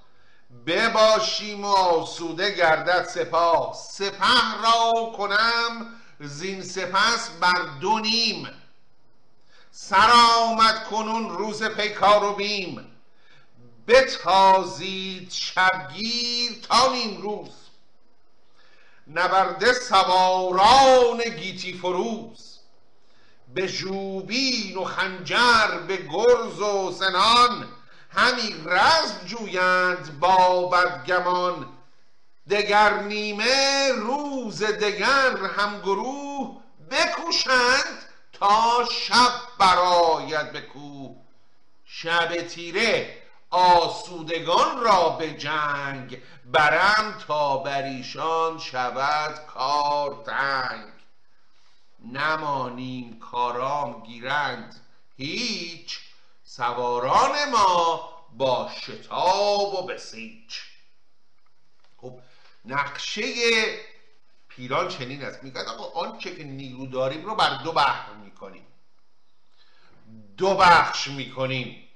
بباشیم 0.67 1.65
و 1.65 1.69
آسوده 1.69 2.55
گردد 2.55 3.09
سپاه. 3.09 3.75
سپه 3.75 4.63
را 4.63 5.13
کنم 5.17 6.01
زین 6.21 6.63
سپس 6.63 7.31
بر 7.31 7.63
دو 7.81 7.99
نیم. 7.99 8.62
سر 9.75 10.11
آمد 10.39 10.85
کنون 10.85 11.31
روز 11.31 11.63
پیکار 11.63 12.25
و 12.25 12.35
بیم. 12.35 12.97
بتازید 13.89 15.33
شبگیر 15.33 16.53
تا 16.69 16.93
نیم 16.93 17.23
روز. 17.23 17.51
نبرده 19.07 19.73
سواران 19.73 21.21
گیتی 21.21 21.73
فروز. 21.73 22.59
به 23.55 23.67
ژوبین 23.67 24.77
و 24.77 24.85
خنجر 24.85 25.79
به 25.89 25.97
گرز 25.97 26.61
و 26.61 26.93
سنان. 26.93 27.69
همی 28.11 28.55
رزم 28.67 29.27
جویند 29.27 30.21
با 30.21 30.67
بدگمان. 30.67 31.69
دگر 32.51 33.03
نیمه 33.03 33.89
روز 33.93 34.63
دگر 34.63 35.37
هم 35.37 35.81
گروه 35.81 36.63
بکوشند. 36.91 38.12
تا 38.43 38.85
شب 38.91 39.33
براید 39.59 40.53
به 40.53 40.61
کوه. 40.61 41.17
شب 41.85 42.49
تیره 42.49 43.23
آسودگان 43.51 44.81
را 44.81 45.09
به 45.09 45.33
جنگ 45.33 46.23
برند 46.45 47.19
تا 47.19 47.57
بر 47.57 47.83
ایشان 47.83 48.59
شود 48.59 49.47
کار 49.47 50.25
تنگ. 50.27 50.93
نمانیم 52.13 53.19
کارام 53.19 54.03
گیرند 54.03 54.87
هیچ 55.17 55.99
سواران 56.45 57.51
ما 57.51 58.11
با 58.37 58.71
شتاب 58.81 59.75
و 59.75 59.87
بسیج 59.87 60.55
خب 61.97 62.19
نقشه 62.65 63.23
پیران 64.57 64.89
چنین 64.89 65.25
است. 65.25 65.45
میگه 65.45 65.65
آقا 65.65 66.01
آنچه 66.01 66.37
که 66.37 66.45
نیرو 66.45 66.87
داریم 66.87 67.25
رو 67.25 67.35
بر 67.35 67.63
دو 67.63 67.73
بحر 67.73 68.15
می‌کنیم. 68.15 68.67
دو 70.37 70.55
بخش 70.55 71.09
می‌کنیم. 71.09 71.89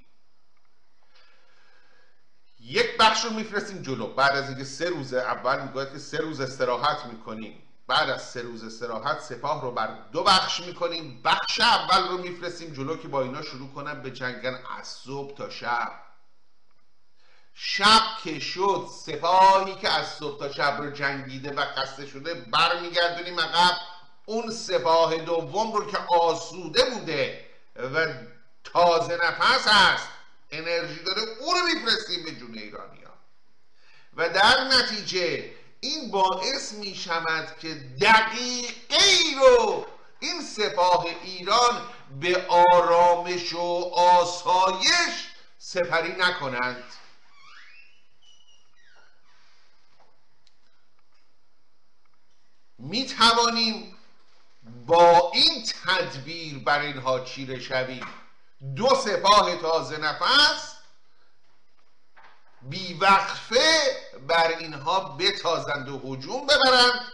یک 2.59 2.97
بخش 2.97 3.23
رو 3.23 3.29
میفرستیم 3.29 3.81
جلو. 3.81 4.07
بعد 4.07 4.35
از 4.35 4.49
اینکه 4.49 4.63
سه 4.63 4.89
روز 4.89 5.13
اول 5.13 5.67
میگه 5.67 5.91
که 5.91 5.97
سه 5.97 6.17
روز 6.17 6.41
استراحت 6.41 7.05
می‌کنیم. 7.05 7.63
بعد 7.87 8.09
از 8.09 8.29
سه 8.29 8.41
روز 8.41 8.63
استراحت 8.63 9.19
سپاه 9.19 9.61
رو 9.61 9.71
بر 9.71 9.99
دو 10.11 10.23
بخش 10.23 10.59
می‌کنیم. 10.59 11.21
بخش 11.23 11.59
اول 11.59 12.07
رو 12.07 12.17
میفرستیم 12.17 12.73
جلو 12.73 12.97
که 12.97 13.07
با 13.07 13.21
اینا 13.21 13.41
شروع 13.41 13.69
کنن 13.69 14.01
به 14.01 14.11
جنگن 14.11 14.59
از 14.79 14.87
صبح 14.87 15.37
تا 15.37 15.49
شب. 15.49 16.06
شب 17.77 18.01
که 18.23 18.39
شد 18.39 18.87
سپاهی 19.05 19.75
که 19.75 19.89
از 19.89 20.07
صبح 20.07 20.39
تا 20.39 20.51
شب 20.51 20.77
رو 20.79 20.91
جنگیده 20.91 21.51
و 21.51 21.65
خسته 21.65 22.07
شده 22.07 22.33
برمیگردونیم 22.33 23.39
عقب. 23.39 23.77
اون 24.25 24.51
سپاه 24.51 25.17
دوم 25.17 25.71
رو 25.71 25.91
که 25.91 25.97
آسوده 25.97 26.85
بوده 26.89 27.45
و 27.75 28.07
تازه 28.63 29.17
نفس 29.23 29.67
هست 29.67 30.07
انرژی 30.51 31.03
داره 31.03 31.21
او 31.39 31.53
رو 31.53 31.59
میفرستیم 31.65 32.25
به 32.25 32.31
جون 32.31 32.57
ایرانیا 32.57 33.13
و 34.13 34.29
در 34.29 34.63
نتیجه 34.63 35.51
این 35.79 36.11
باعث 36.11 36.73
می 36.73 36.95
شود 36.95 37.59
که 37.59 37.73
دقیقی 38.01 39.35
رو 39.41 39.85
این 40.19 40.41
سپاه 40.41 41.05
ایران 41.23 41.81
به 42.19 42.45
آرامش 42.47 43.53
و 43.53 43.91
آسایش 43.95 45.27
سپری 45.57 46.15
نکنند. 46.19 46.83
می 52.79 53.05
توانیم 53.05 53.97
با 54.85 55.31
این 55.33 55.63
تدبیر 55.63 56.59
بر 56.59 56.79
اینها 56.79 57.19
چیره 57.19 57.59
شویم. 57.59 58.07
دو 58.75 58.87
سپاه 58.95 59.55
تازه 59.55 59.97
نفس 59.97 60.77
بیوقفه 62.61 63.81
بر 64.27 64.47
اینها 64.47 64.99
بتازند 64.99 65.89
و 65.89 65.99
هجوم 65.99 66.47
ببرند 66.47 67.11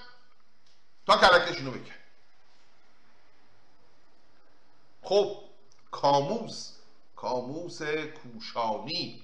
تا 1.06 1.18
کلکشونو 1.18 1.72
بکن. 1.72 1.94
خب 5.02 5.38
کاموس 5.92 6.72
کاموس 7.16 7.82
کوشانی 7.82 9.24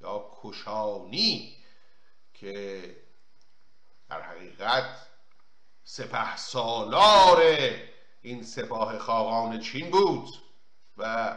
یا 0.00 0.30
کشانی 0.42 1.56
که 2.34 2.96
در 4.10 4.22
حقیقت 4.22 5.11
سپه 5.84 6.36
سالار 6.36 7.42
این 8.22 8.42
سپاه 8.42 8.98
خاقان 8.98 9.60
چین 9.60 9.90
بود 9.90 10.28
و 10.96 11.36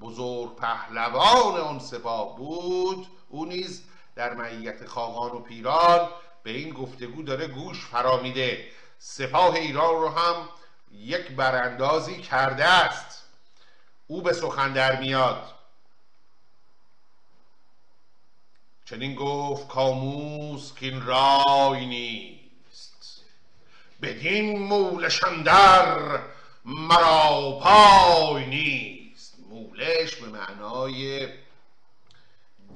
بزرگ 0.00 0.56
پهلوان 0.56 1.60
آن 1.60 1.78
سپاه 1.78 2.36
بود. 2.36 3.06
او 3.28 3.44
نیز 3.44 3.82
در 4.14 4.34
معیت 4.34 4.86
خاقان 4.86 5.30
و 5.30 5.40
پیران 5.40 6.08
به 6.42 6.50
این 6.50 6.74
گفتگو 6.74 7.22
داره 7.22 7.46
گوش 7.46 7.86
فرامیده. 7.86 8.68
سپاه 8.98 9.54
ایران 9.54 9.94
رو 9.94 10.08
هم 10.08 10.48
یک 10.92 11.30
براندازی 11.30 12.22
کرده 12.22 12.64
است. 12.64 13.24
او 14.06 14.22
به 14.22 14.32
سخن 14.32 14.72
در 14.72 15.00
میاد. 15.00 15.54
چنین 18.84 19.14
گفت 19.14 19.68
کاموس 19.68 20.74
که 20.74 20.86
این 20.86 21.06
رای 21.06 21.86
نیست. 21.86 22.35
بدین 24.02 24.58
مولش 24.58 25.24
اندر 25.24 26.18
مرا 26.64 27.58
پای 27.62 28.46
نیست. 28.46 29.34
مولش 29.48 30.14
به 30.14 30.28
معنای 30.28 31.28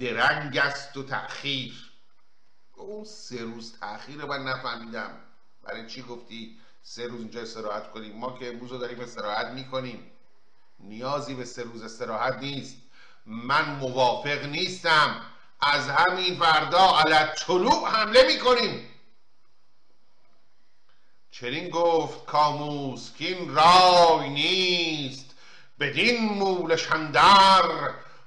درنگ 0.00 0.58
است 0.58 0.96
و 0.96 1.02
تأخیر. 1.02 1.90
اون 2.76 3.04
سه 3.04 3.42
روز 3.42 3.78
تأخیر 3.80 4.24
من 4.24 4.42
نفهمیدم. 4.42 5.10
برای 5.62 5.86
چی 5.86 6.02
گفتی 6.02 6.56
سه 6.82 7.06
روز 7.06 7.20
اینجا 7.20 7.40
استراحت 7.40 7.90
کنیم؟ 7.90 8.16
ما 8.16 8.38
که 8.38 8.48
امروز 8.48 8.72
رو 8.72 8.78
داریم 8.78 9.00
استراحت 9.00 9.46
می‌کنیم. 9.46 10.10
نیازی 10.78 11.34
به 11.34 11.44
سه 11.44 11.62
روز 11.62 11.82
استراحت 11.82 12.34
نیست. 12.34 12.76
من 13.26 13.74
موافق 13.74 14.44
نیستم. 14.46 15.20
از 15.60 15.88
همین 15.88 16.38
فردا 16.38 16.98
علت 16.98 17.34
طلوع 17.46 17.88
حمله 17.88 18.26
می‌کنیم. 18.26 18.86
چنین 21.32 21.68
گفت 21.68 22.24
کاموس 22.24 23.10
که 23.18 23.24
این 23.24 23.54
رای 23.54 24.28
نیست. 24.28 25.26
بدین 25.80 26.24
مولش 26.24 26.92
اندر 26.92 27.62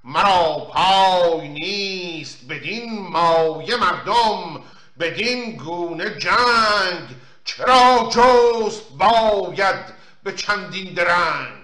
مرا 0.03 0.71
پای 0.73 1.47
نیست. 1.47 2.47
بدین 2.47 3.01
مایه 3.01 3.75
مردم 3.75 4.63
بدین 4.99 5.55
گونه 5.55 6.19
جنگ. 6.19 7.15
چرا 7.45 8.09
جست 8.11 8.83
باید 8.97 9.93
به 10.23 10.33
چندین 10.33 10.93
درنگ؟ 10.93 11.63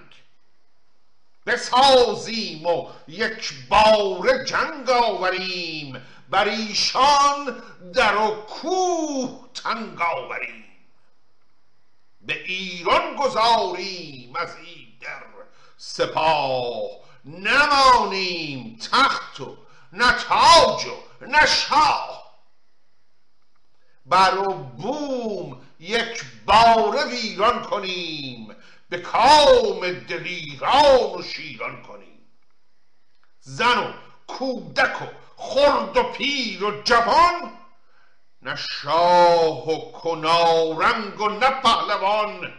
بسازیم 1.46 2.66
و 2.66 2.88
یک 3.08 3.54
بار 3.70 4.44
جنگ 4.44 4.90
آوریم. 4.90 6.02
بر 6.30 6.48
ایشان 6.48 7.62
در 7.94 8.16
و 8.16 8.32
کوه 8.32 9.50
تنگ 9.54 10.02
آوریم. 10.02 10.69
به 12.30 12.44
ایران 12.44 13.16
گذاریم 13.16 14.36
از 14.36 14.56
این 14.56 14.88
در 15.02 15.24
سپاه. 15.78 16.90
نمانیم 17.26 18.78
تخت 18.92 19.40
و 19.40 19.58
نه 19.94 20.12
تاج 20.12 20.86
و 20.86 21.26
نه 21.26 21.46
شاه. 21.46 22.36
بر 24.06 24.38
و 24.38 24.54
بوم 24.54 25.62
یک 25.80 26.24
باره 26.46 27.06
ویران 27.06 27.62
کنیم 27.62 28.56
به 28.90 28.98
کام 28.98 29.92
دلیران 29.92 31.20
و 31.20 31.24
شیران 31.24 31.84
کنیم. 31.84 32.32
زن 33.40 33.78
و 33.78 33.94
کودک 34.28 35.02
و 35.02 35.06
خرد 35.36 35.98
و 35.98 36.04
پیر 36.04 36.64
و 36.64 36.82
جوان 36.82 37.59
نه 38.42 38.56
شاه 38.56 39.70
و 39.70 39.92
کنارنگ 39.92 41.22
و 41.22 41.30
نه 41.30 41.50
پهلوان. 41.50 42.54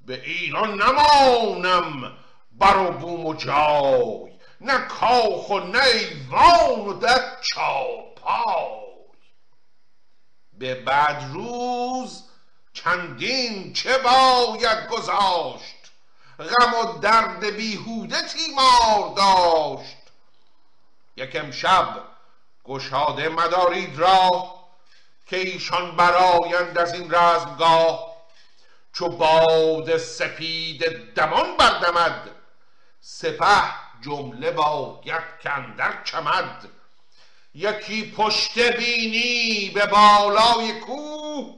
به 0.00 0.22
ایران 0.24 0.82
نمانم 0.82 2.16
بر 2.52 2.76
و 2.76 2.90
بوم 2.90 3.26
و 3.26 3.34
جای. 3.34 4.36
نه 4.60 4.78
کاخ 4.78 5.50
و 5.50 5.58
نه 5.58 5.82
ایوان 5.84 6.80
و 6.80 6.92
در 6.92 7.36
چاپای. 7.54 8.86
به 10.52 10.74
بد 10.74 11.24
روز 11.32 12.22
چندین 12.72 13.72
چه 13.72 13.98
باید 13.98 14.88
گذاشت؟ 14.88 15.76
غم 16.38 16.74
و 16.74 16.98
درد 16.98 17.44
بیهوده 17.44 18.22
تیمار 18.22 19.14
داشت. 19.16 19.96
یکم 21.16 21.50
شب 21.50 22.04
گشاده 22.64 23.28
مدارید 23.28 23.98
را 23.98 24.55
که 25.26 25.36
ایشان 25.36 25.96
برایند 25.96 26.78
از 26.78 26.94
این 26.94 27.14
رزمگاه 27.14 28.16
چو 28.92 29.08
باد 29.08 29.96
سپید 29.96 31.14
دمان 31.14 31.56
بردمد 31.56 32.30
سپه 33.00 33.62
جمله 34.00 34.50
باید 34.50 35.22
کندر 35.42 36.02
چمد 36.04 36.68
یکی 37.54 38.12
پشت 38.16 38.58
بینی 38.58 39.70
به 39.74 39.86
بالای 39.86 40.80
کوه 40.80 41.54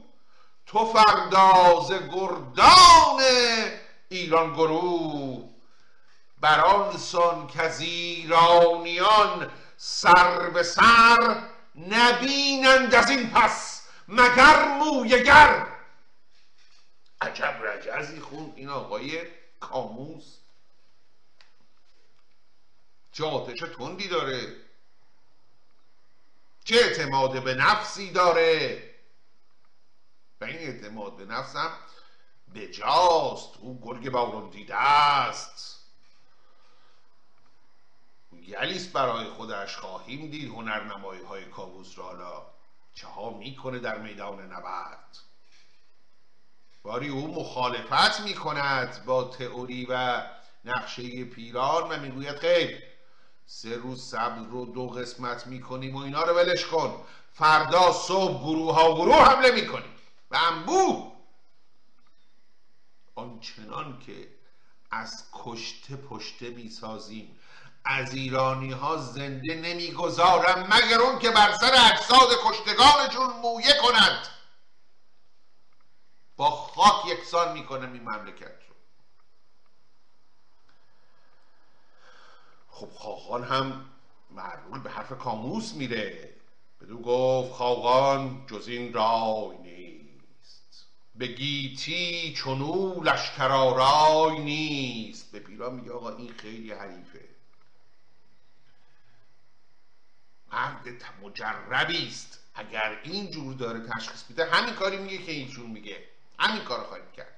تو 0.66 0.92
فرداز 0.92 1.92
گردان 1.92 3.22
ایران 4.08 4.52
گروه. 4.52 5.48
بران 6.40 6.96
سان 6.96 7.46
که 7.46 7.62
از 7.62 7.80
ایرانیان 7.80 9.50
سر 9.76 10.50
به 10.50 10.62
سر 10.62 11.42
نبینند 11.78 12.94
از 12.94 13.10
این 13.10 13.30
پس 13.30 13.82
مگر 14.08 14.78
مویگر 14.78 15.66
عجب 17.20 17.60
رجزی 17.62 18.20
خون. 18.20 18.52
این 18.56 18.68
آقای 18.68 19.22
کاموس 19.60 20.24
چه 23.12 23.24
آتش 23.24 23.58
تندی 23.78 24.08
داره. 24.08 24.56
چه 26.64 26.76
اعتماد 26.76 27.44
به 27.44 27.54
نفسی 27.54 28.10
داره؟ 28.10 28.82
و 30.40 30.44
این 30.44 30.58
اعتماد 30.58 31.16
به 31.16 31.24
نفسم 31.24 31.70
بجاست. 32.54 33.56
او 33.58 33.80
گرگ 33.82 34.10
بارون 34.10 34.50
دیده 34.50 34.76
است. 34.76 35.57
گلیس 38.32 38.88
برای 38.88 39.24
خودش 39.24 39.76
خواهیم 39.76 40.30
دید 40.30 40.50
هنرنمایی 40.50 41.22
های 41.22 41.44
کابوس 41.44 41.98
را 41.98 42.04
حالا. 42.04 42.42
چه 42.94 43.06
ها 43.06 43.30
می‌کنه 43.30 43.78
در 43.78 43.98
میدان 43.98 44.52
نبرد؟ 44.52 45.18
باری 46.82 47.08
او 47.08 47.34
مخالفت 47.34 48.20
می‌کند 48.20 49.04
با 49.04 49.24
تئوری 49.24 49.86
و 49.90 50.22
نقشه 50.64 51.24
پیران 51.24 51.90
و 51.90 52.00
می‌گوید 52.00 52.36
خیر 52.38 52.82
سه 53.46 53.76
روز 53.76 54.08
سبز 54.08 54.46
رو 54.50 54.66
دو 54.66 54.88
قسمت 54.88 55.46
می‌کنیم 55.46 55.94
و 55.94 55.98
اینا 55.98 56.22
رو 56.22 56.34
ولش 56.34 56.64
کن. 56.64 57.04
فردا 57.32 57.92
صبح 57.92 58.42
گروه 58.42 58.74
ها 58.74 58.94
گروه 58.94 59.16
حمله 59.16 59.50
می‌کنیم. 59.50 59.94
و 60.30 60.36
انبوه! 60.36 61.12
آنچنان 63.14 63.98
که 63.98 64.28
از 64.90 65.24
کشته 65.32 65.96
پشته 65.96 66.50
می‌سازیم 66.50 67.38
از 67.84 68.14
ایرانی 68.14 68.72
ها 68.72 68.96
زنده 68.96 69.54
نمی‌گذارم 69.54 70.68
مگر 70.72 71.00
اون 71.00 71.18
که 71.18 71.30
بر 71.30 71.52
سر 71.52 71.72
اجساد 71.92 72.28
کشتگانشون 72.44 73.40
مویه 73.42 73.74
کند. 73.82 74.28
با 76.36 76.50
خاک 76.50 77.06
یکسان 77.06 77.52
می‌کنم 77.52 77.92
این 77.92 78.02
مملکت 78.02 78.42
رو. 78.68 78.74
خب 82.68 82.90
خاقان 82.92 83.44
هم 83.44 83.90
معلول 84.30 84.80
به 84.80 84.90
حرف 84.90 85.12
کاموس 85.12 85.72
میره. 85.72 86.34
بدو 86.80 86.98
گفت 86.98 87.52
خاقان 87.52 88.46
جز 88.46 88.68
این 88.68 88.92
رای 88.92 89.56
نیست. 89.58 90.86
به 91.14 91.26
گیتی 91.26 92.34
چونو 92.36 93.02
لشکرارای 93.02 94.38
نیست. 94.38 95.32
به 95.32 95.38
پیران 95.38 95.74
میگه 95.74 95.92
آقا 95.92 96.10
این 96.10 96.32
خیلی 96.32 96.72
حریفه. 96.72 97.27
مرد 100.52 101.04
مجربی 101.22 102.08
است. 102.08 102.38
اگر 102.54 103.00
این 103.04 103.30
جور 103.30 103.54
داره 103.54 103.80
تشخیص 103.80 104.22
میده 104.28 104.44
همین 104.44 104.74
کاری 104.74 104.96
میگه 104.96 105.18
که 105.18 105.32
اینجور 105.32 105.66
میگه. 105.66 106.04
همین 106.38 106.64
کار 106.64 106.84
خواهیم 106.84 107.10
کرد. 107.16 107.34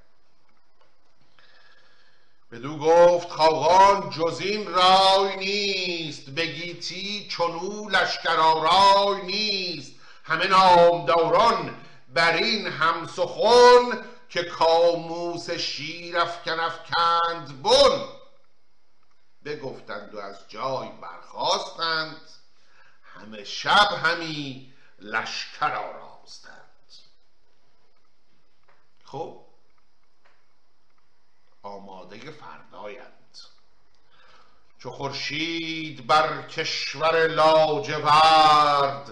بدو 2.52 2.78
گفت 2.78 3.30
خاقان 3.30 4.10
جز 4.10 4.40
این 4.40 4.66
رای 4.66 5.36
نیست. 5.36 6.30
بگیتی 6.30 7.28
چونو 7.28 7.88
لشکرارای 7.88 9.22
نیست. 9.22 9.92
همه 10.24 10.46
نامداران 10.46 11.76
بر 12.14 12.36
این 12.36 12.66
همسخن 12.66 14.04
که 14.28 14.42
کاموس 14.42 15.50
شیر 15.50 16.18
افکن 16.18 16.60
افکند 16.60 17.62
بن. 17.62 18.04
بگفتند 19.44 20.14
و 20.14 20.18
از 20.18 20.48
جای 20.48 20.88
برخواستند 21.02 22.16
همه 23.20 23.44
شب 23.44 23.88
همی 24.04 24.72
لشکر 24.98 25.72
آراستند. 25.74 26.66
خب 29.04 29.40
آماده 31.62 32.30
فردایند. 32.30 33.38
چو 34.78 34.90
خورشید 34.90 36.06
بر 36.06 36.42
کشور 36.42 37.26
لاجورد 37.26 39.10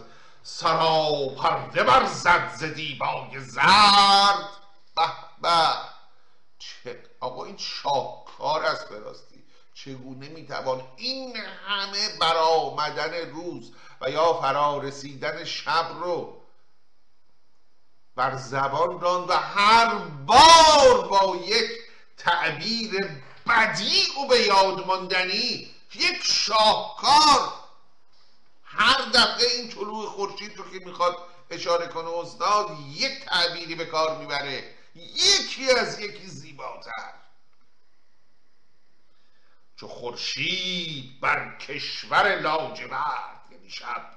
بر 1.84 2.06
زد 2.06 2.54
ز 2.54 2.64
دیبای 2.64 3.40
زرد. 3.40 4.48
به 4.96 5.02
به. 5.42 5.74
چه 6.58 7.02
آقا 7.20 7.44
این 7.44 7.56
شاهکار 7.56 8.64
است 8.64 8.88
براستی 8.88 9.44
چگونه 9.74 10.28
می‌توان 10.28 10.82
این 10.96 11.36
همه 11.36 12.18
برآمدن 12.20 13.30
روز 13.30 13.72
و 14.00 14.10
یا 14.10 14.34
فرا 14.34 14.78
رسیدن 14.78 15.44
شب 15.44 15.86
رو 16.00 16.40
بر 18.16 18.36
زبان 18.36 19.00
راند 19.00 19.30
و 19.30 19.32
هر 19.32 19.94
بار 20.26 21.08
با 21.08 21.36
یک 21.36 21.70
تعبیر 22.16 23.22
بدیع 23.46 24.20
و 24.24 24.28
به 24.28 24.40
یاد 24.40 24.86
ماندنی 24.86 25.74
یک 25.94 26.22
شاهکار 26.22 27.52
هر 28.64 29.04
دفعه 29.14 29.46
این 29.46 29.68
طلوع 29.68 30.08
خورشید 30.08 30.56
رو 30.56 30.70
که 30.70 30.86
می‌خواد 30.86 31.16
اشاره 31.50 31.86
کنه 31.86 32.08
استاد 32.08 32.78
یک 32.90 33.24
تعبیری 33.24 33.74
به 33.74 33.84
کار 33.84 34.18
می‌بره. 34.18 34.74
یکی 34.94 35.70
از 35.70 36.00
یکی 36.00 36.26
زیباتر. 36.26 37.14
چو 39.76 39.88
خورشید 39.88 41.20
بر 41.20 41.56
کشور 41.56 42.40
لاجورد 42.40 43.37
شب 43.68 44.10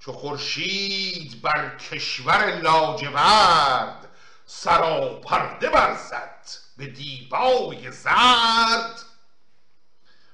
چو 0.00 0.12
خورشید 0.12 1.42
بر 1.42 1.76
کشور 1.76 2.60
لاجورد 2.60 4.08
سراپرده 4.46 5.70
برزد 5.70 6.46
به 6.76 6.86
دیبای 6.86 7.90
زرد. 7.92 9.02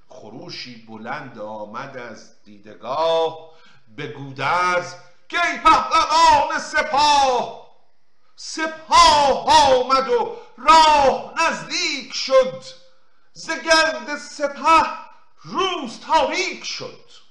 خروشی 0.08 0.86
بلند 0.86 1.38
آمد 1.38 1.96
از 1.96 2.42
دیدگاه 2.42 3.50
به 3.96 4.06
گودرز 4.06 4.94
ای 5.30 5.58
پهلوان 5.58 6.58
سپاه! 6.58 7.64
سپاه 8.36 9.46
آمد 9.72 10.08
و 10.08 10.36
راه 10.58 11.34
نزدیک 11.36 12.14
شد 12.14 12.64
ز 13.32 13.50
گرد 13.50 14.16
سپه 14.18 14.86
روز 15.44 16.00
تاریک 16.00 16.64
شد. 16.64 17.23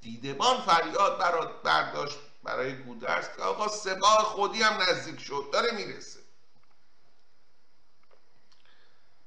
دیدبان 0.00 0.60
فریاد 0.60 1.18
برداشت 1.64 2.18
برای 2.44 2.76
گودرز 2.76 3.28
که 3.36 3.42
آقا 3.42 3.68
سپاه 3.68 4.24
خودی 4.24 4.62
هم 4.62 4.82
نزدیک 4.82 5.20
شد 5.20 5.50
داره 5.52 5.70
می‌رسه. 5.72 6.20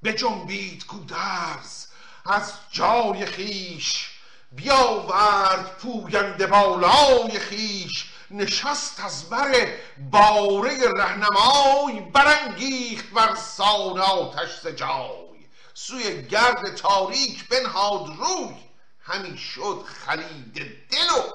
به 0.02 0.14
جنبید 0.14 0.86
گودرز 0.86 1.86
از 2.26 2.54
جای 2.72 3.26
خیش 3.26 4.10
بیاورد 4.52 5.78
پوینده 5.78 6.48
بالای 6.48 7.40
خیش 7.40 8.14
نشست 8.32 9.00
از 9.00 9.30
بر 9.30 9.78
باره 10.12 10.92
رهنمای 10.96 12.00
برانگیخت 12.00 13.10
بر 13.10 13.36
سان 13.36 14.00
آتش 14.00 14.66
جای 14.66 15.48
سوی 15.74 16.22
گرد 16.28 16.76
تاریک 16.76 17.48
بنهاد 17.48 18.08
روی 18.08 18.56
همی 19.04 19.38
شد 19.38 19.84
خلید 19.86 20.54
دل 20.54 21.10
و 21.10 21.34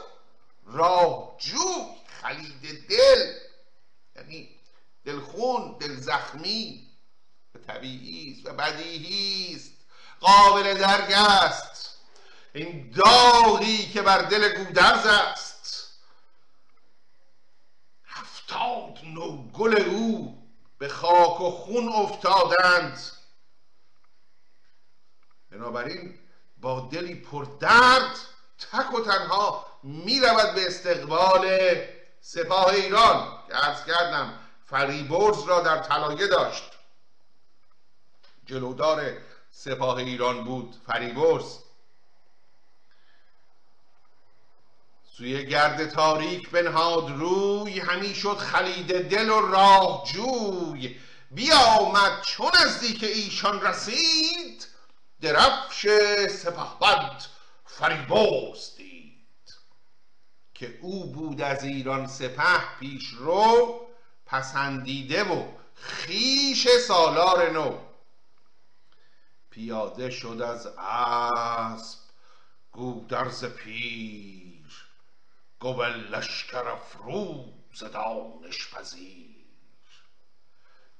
راه 0.66 1.36
جوی 1.38 1.86
خلید 2.22 2.88
دل. 2.88 3.34
یعنی 4.16 4.48
دلخون 5.04 5.78
دل 5.78 5.96
زخمی 5.96 6.88
طبیعی 7.66 8.32
است 8.32 8.46
و 8.46 8.52
بدیهی 8.52 9.54
است. 9.54 9.72
قابل 10.20 10.78
درک 10.78 11.10
است. 11.10 11.98
این 12.54 12.90
داغی 12.90 13.86
که 13.92 14.02
بر 14.02 14.22
دل 14.22 14.64
گودرز 14.64 15.06
است. 15.06 15.88
هفتاد 18.04 18.98
نو 19.04 19.50
گل 19.50 19.82
او 19.82 20.38
به 20.78 20.88
خاک 20.88 21.40
و 21.40 21.50
خون 21.50 21.88
افتادند. 21.88 22.98
بنابراین 25.50 26.18
با 26.60 26.88
دلی 26.92 27.14
پر 27.14 27.46
درد 27.60 28.18
تک 28.72 28.94
و 28.94 29.00
تنها 29.00 29.66
می 29.82 30.20
رود 30.20 30.54
به 30.54 30.66
استقبال 30.66 31.48
سپاه 32.20 32.66
ایران 32.66 33.38
که 33.48 33.66
ارز 33.66 33.84
کردم 33.84 34.38
فریبرز 34.66 35.42
را 35.42 35.60
در 35.60 35.78
طلایه 35.78 36.26
داشت. 36.26 36.70
جلودار 38.46 39.12
سپاه 39.50 39.96
ایران 39.96 40.44
بود 40.44 40.74
فریبرز. 40.86 41.58
سوی 45.16 45.46
گرد 45.46 45.90
تاریک 45.90 46.50
بنهاد 46.50 47.10
روی 47.10 47.80
همی 47.80 48.14
شد 48.14 48.36
خلید 48.36 49.08
دل 49.08 49.30
و 49.30 49.40
راه 49.40 50.04
جوی. 50.12 51.00
بیامد 51.30 52.22
چون 52.22 52.50
نزدیک 52.64 53.04
ایشان 53.04 53.60
رسید 53.60 54.47
درفش 55.20 55.86
سپهبد 56.30 57.22
فریبرز 57.64 58.76
دید. 58.76 59.54
که 60.54 60.78
او 60.82 61.12
بود 61.12 61.40
از 61.40 61.64
ایران 61.64 62.06
سپه 62.06 62.78
پیش 62.80 63.08
رو 63.08 63.80
پسندیده 64.26 65.24
و 65.24 65.48
خیش 65.74 66.68
سالار 66.68 67.50
نو. 67.50 67.78
پیاده 69.50 70.10
شد 70.10 70.40
از 70.42 70.66
اسب 70.78 71.98
گودرز 72.72 73.44
پیر 73.44 74.88
گوه 75.60 75.86
لشکر 75.86 76.68
افروز 76.68 77.80
دانش 77.92 78.74
پذیر 78.74 79.27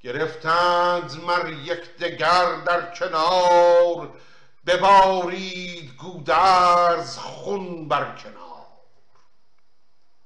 گرفتند 0.01 1.25
مر 1.25 1.53
یکدیگر 1.53 2.55
در 2.67 2.95
کنار 2.95 4.19
ببارید 4.67 5.97
گودرز 5.97 7.19
خون 7.19 7.89
بر 7.89 8.17
کنار. 8.17 8.67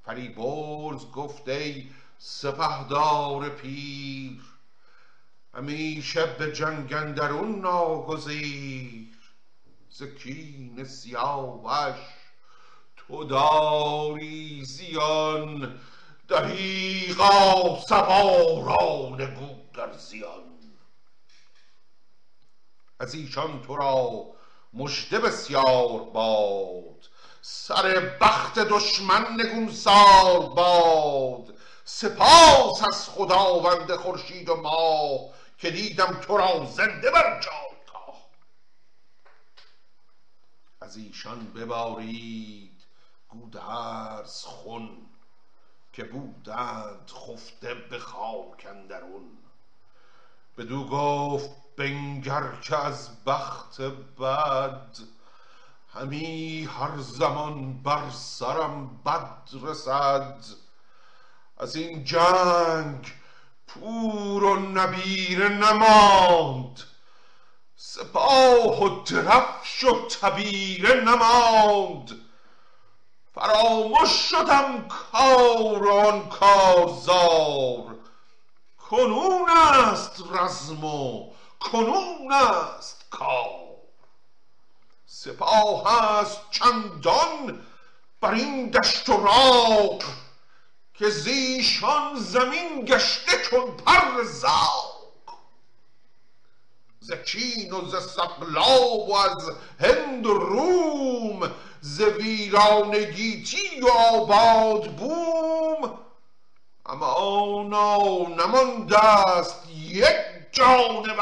فریبرز 0.05 1.11
گفت 1.11 1.49
ای 1.49 1.89
سپهدار 2.19 3.49
پیر 3.49 4.41
همیشه 5.55 6.27
به 6.27 6.53
جنگ 6.53 6.93
اندرون 6.93 7.61
ناگزیر. 7.61 9.09
ز 9.91 10.03
کین 10.03 10.85
سیاوش 10.85 11.99
تو 12.97 13.25
داری 13.25 14.65
زیان 14.65 15.81
دهیقا 16.29 17.81
سواران 17.89 19.35
گودرزیان 19.73 20.59
از 23.01 23.15
ایشان 23.15 23.63
تو 23.63 23.77
را 23.77 24.27
مژده 24.73 25.19
بسیار 25.19 26.01
باد 26.01 27.09
سر 27.43 28.17
بخت 28.21 28.59
دشمن 28.59 29.41
نگونسار 29.41 30.41
باد. 30.41 31.55
سپاس 31.85 32.83
از 32.89 33.09
خداوند 33.09 33.97
خورشید 33.97 34.49
و 34.49 34.57
ماه 34.57 35.21
که 35.59 35.71
دیدم 35.71 36.21
تو 36.21 36.37
را 36.37 36.67
زنده 36.67 37.11
بر 37.11 37.41
جایگاه 37.41 38.31
از 40.81 40.97
ایشان 40.97 41.53
ببارید 41.53 42.85
گودرز 43.29 44.45
خون 44.45 45.07
که 45.93 46.05
بودند 46.05 47.11
خفته 47.11 47.75
به 47.75 47.99
خاک 47.99 48.67
اندرون. 48.71 49.39
بدو 50.59 50.85
گفت 50.85 51.51
بنگر 51.77 52.43
که 52.62 52.77
از 52.77 53.25
بخت 53.25 53.81
بد 54.21 54.97
همی 55.95 56.69
هر 56.79 56.99
زمان 56.99 57.83
بر 57.83 58.11
سرم 58.11 59.03
بد 59.07 59.49
رسد. 59.62 60.45
از 61.59 61.77
این 61.77 62.05
جنگ 62.05 63.12
پور 63.67 64.45
و 64.45 64.59
نبیره 64.59 65.49
نماند 65.49 66.81
سپاه 67.77 68.83
و 68.83 69.03
درفش 69.05 69.85
و 69.85 70.09
تبیره 70.09 71.01
نماند. 71.01 72.11
فراموش 73.35 74.11
شدم 74.11 74.88
کار 74.88 75.88
آن 75.88 76.29
کارزار 76.29 78.02
کنون 78.93 79.51
است 79.51 80.23
رزم 80.31 80.85
و 80.85 81.31
کنون 81.61 82.33
است 82.33 83.05
کار. 83.11 83.61
سپاه 85.07 86.03
است 86.03 86.41
چندان 86.51 87.67
بر 88.21 88.35
این 88.35 88.71
دشت 88.71 89.09
و 89.09 89.17
راق 89.17 90.03
که 90.95 91.09
زیشان 91.11 92.17
زمین 92.17 92.85
گشته 92.85 93.33
چون 93.51 93.77
پر 93.77 94.25
زاق 94.25 95.03
ز 97.01 97.13
چین 97.27 97.73
و 97.73 97.89
ز 97.89 98.11
سقلاب 98.11 99.09
و 99.09 99.15
از 99.17 99.51
هند 99.81 100.27
و 100.27 100.35
روم 100.35 101.51
ز 101.81 102.01
ویران 102.01 103.05
گیتی 103.05 103.81
و 103.81 103.89
آباد 103.89 104.97
بوم 104.97 105.99
اما 106.93 107.63
نمانده 108.29 108.99
است 109.05 109.69
یک 109.71 110.17
جانور 110.53 111.17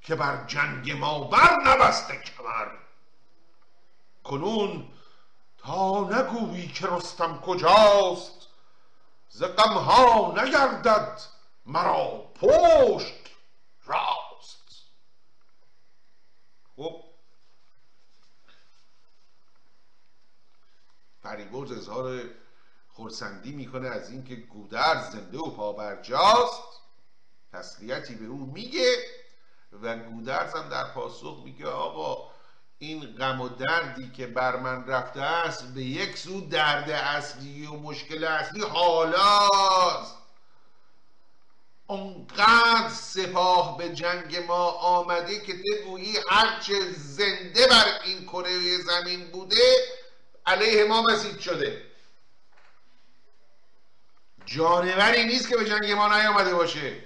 که 0.00 0.14
بر 0.14 0.44
جنگ 0.46 0.92
ما 0.92 1.24
بر 1.24 1.56
نبسته 1.64 2.16
کمر 2.16 2.68
کنون 4.24 4.88
تا 5.58 6.00
نگویی 6.00 6.68
که 6.68 6.86
رستم 6.86 7.40
کجاست 7.40 8.48
ز 9.28 9.42
غمها 9.42 10.34
نگردد 10.36 11.20
مرا 11.66 12.32
پشت 12.34 13.30
راست 13.84 14.86
خب 16.76 17.04
فریبرز 21.22 21.72
اظهار 21.72 22.20
خورسندی 22.96 23.52
می‌کنه 23.52 23.88
از 23.88 24.10
اینکه 24.10 24.34
گودرز 24.34 25.10
زنده 25.10 25.38
و 25.38 25.50
پابرجاست. 25.50 26.62
تسلیتی 27.52 28.14
به 28.14 28.26
او 28.26 28.50
میگه 28.54 28.96
و 29.82 29.96
گودرز 29.96 30.54
هم 30.54 30.68
در 30.68 30.84
پاسخ 30.84 31.42
میگه 31.44 31.66
آقا 31.66 32.30
این 32.78 33.16
غم 33.16 33.40
و 33.40 33.48
دردی 33.48 34.10
که 34.10 34.26
بر 34.26 34.56
من 34.56 34.86
رفته 34.86 35.20
است 35.20 35.74
به 35.74 35.82
یک 35.82 36.18
سو 36.18 36.40
درد 36.40 36.90
اصلی 36.90 37.66
و 37.66 37.72
مشکل 37.72 38.24
اصلی 38.24 38.62
حالاست. 38.62 40.16
اونقدر 41.86 42.88
سپاه 42.88 43.78
به 43.78 43.88
جنگ 43.88 44.36
ما 44.36 44.70
آمده 44.70 45.40
که 45.40 45.54
گویی 45.86 46.16
هرچه 46.28 46.92
زنده 46.92 47.66
بر 47.66 48.00
این 48.04 48.24
کره 48.24 48.78
زمین 48.78 49.30
بوده 49.30 49.76
علیه 50.46 50.84
ما 50.84 51.02
مسید 51.02 51.40
شده. 51.40 51.85
جانوری 54.46 55.24
نیست 55.24 55.48
که 55.48 55.56
به 55.56 55.64
جنگ 55.64 55.92
ما 55.92 56.16
نیامده 56.16 56.54
باشه. 56.54 57.04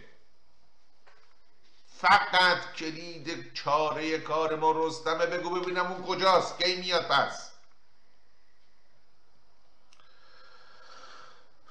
فقط 2.01 2.73
کلید 2.77 3.53
چاره 3.55 4.19
کار 4.19 4.57
ما 4.57 4.73
رستمه 4.77 5.27
بگو 5.27 5.51
ببینم 5.61 5.87
اون 5.93 6.03
کجاست 6.03 6.63
کی 6.63 6.77
میاد 6.77 7.09
پس؟ 7.09 7.51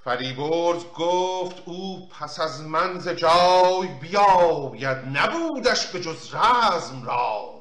فریبرز 0.04 0.84
گفت 0.86 1.56
او 1.66 2.10
پس 2.10 2.40
از 2.40 2.62
من 2.62 3.00
ز 3.00 3.08
جای 3.08 3.88
بیاید 3.88 4.98
نبودش 5.18 5.88
به 5.88 6.02
جز 6.02 6.36
رزم 6.36 7.04
رای. 7.04 7.60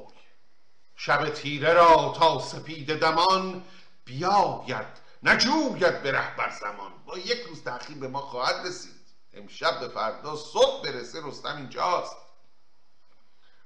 شب 0.97 1.31
تیره 1.31 1.73
را 1.73 2.14
تا 2.18 2.40
سپید 2.40 2.99
دمان 2.99 3.64
بیاید. 4.05 4.98
نجوید 5.22 6.02
به 6.02 6.12
رهبر 6.12 6.50
زمان. 6.61 6.92
با 7.07 7.18
یک 7.18 7.40
روز 7.40 7.64
تأخیر 7.64 7.98
به 7.98 8.09
ما 8.09 8.20
خواهد 8.20 8.66
رسید. 8.66 8.98
امشب 9.33 9.81
به 9.81 9.88
فردا 9.88 10.37
صبح 10.37 10.83
برسه 10.85 11.20
رستم 11.24 11.57
اینجاست. 11.57 12.16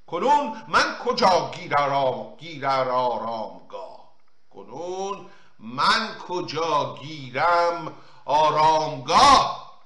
کنون 0.06 0.62
من 0.68 0.98
کجا 1.04 1.50
گیر 1.54 1.74
آرام 1.76 2.36
گیر 2.36 2.66
آرامگاه 2.66 4.12
کنون 4.50 5.26
من 5.58 6.14
کجا 6.28 6.94
گیرم 7.02 7.96
آرامگاه 8.24 9.80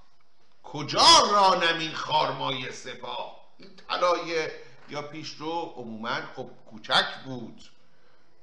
کجا 0.63 1.07
رانم 1.33 1.79
این 1.79 1.95
خارمای 1.95 2.73
سپاه؟ 2.73 3.37
این 3.59 3.71
طلای 3.77 4.49
یا 4.89 5.03
پیشرو 5.03 5.73
عموما 5.77 6.19
خب 6.37 6.51
کوچک 6.71 7.07
بود. 7.25 7.63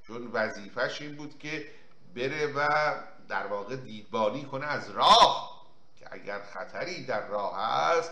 چون 0.07 0.27
وظیفش 0.27 1.01
این 1.01 1.15
بود 1.15 1.39
که 1.39 1.71
بره 2.15 2.47
و 2.47 2.67
در 3.27 3.47
واقع 3.47 3.75
دیدبانی 3.75 4.45
کنه 4.45 4.65
از 4.65 4.89
راه 4.89 5.65
که 5.99 6.07
اگر 6.11 6.43
خطری 6.43 7.05
در 7.05 7.27
راه 7.27 7.59
است 7.59 8.11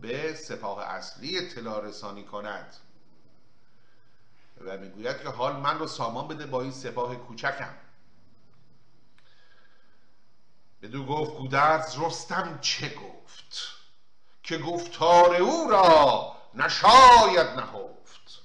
به 0.00 0.34
سپاه 0.34 0.84
اصلی 0.84 1.38
اطلاع 1.38 1.84
رسانی 1.84 2.24
کند. 2.24 2.76
و 4.64 4.78
می‌گوید 4.78 5.22
که 5.22 5.28
حال 5.28 5.56
من 5.56 5.78
رو 5.78 5.86
سامان 5.86 6.28
بده 6.28 6.46
با 6.46 6.62
این 6.62 6.72
سپاه 6.72 7.16
کوچکم. 7.16 7.74
بدو 10.82 11.06
گفت 11.06 11.32
گودرز 11.32 11.98
رستم 11.98 12.58
چه 12.60 12.94
گفت؟ 12.94 13.68
که 14.42 14.58
گفتار 14.58 15.34
او 15.34 15.70
را 15.70 16.32
نشاید 16.54 17.46
نهفت. 17.46 18.42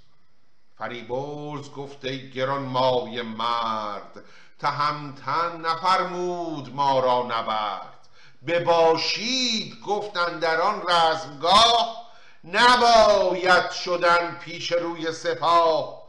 فریبرز 0.77 1.71
گفت 1.71 2.05
ای 2.05 2.31
گران 2.31 2.61
مای 2.61 3.21
مرد 3.21 4.23
تهمتن 4.63 5.61
نفرمود 5.61 6.75
ما 6.75 6.99
را 6.99 7.23
نبرد. 7.23 8.07
بباشید 8.47 9.81
گفتن 9.81 10.39
در 10.39 10.61
آن 10.61 10.83
رزمگاه 10.89 12.03
نباید 12.43 13.71
شدن 13.71 14.35
پیش 14.35 14.71
روی 14.71 15.11
سپاه. 15.11 16.03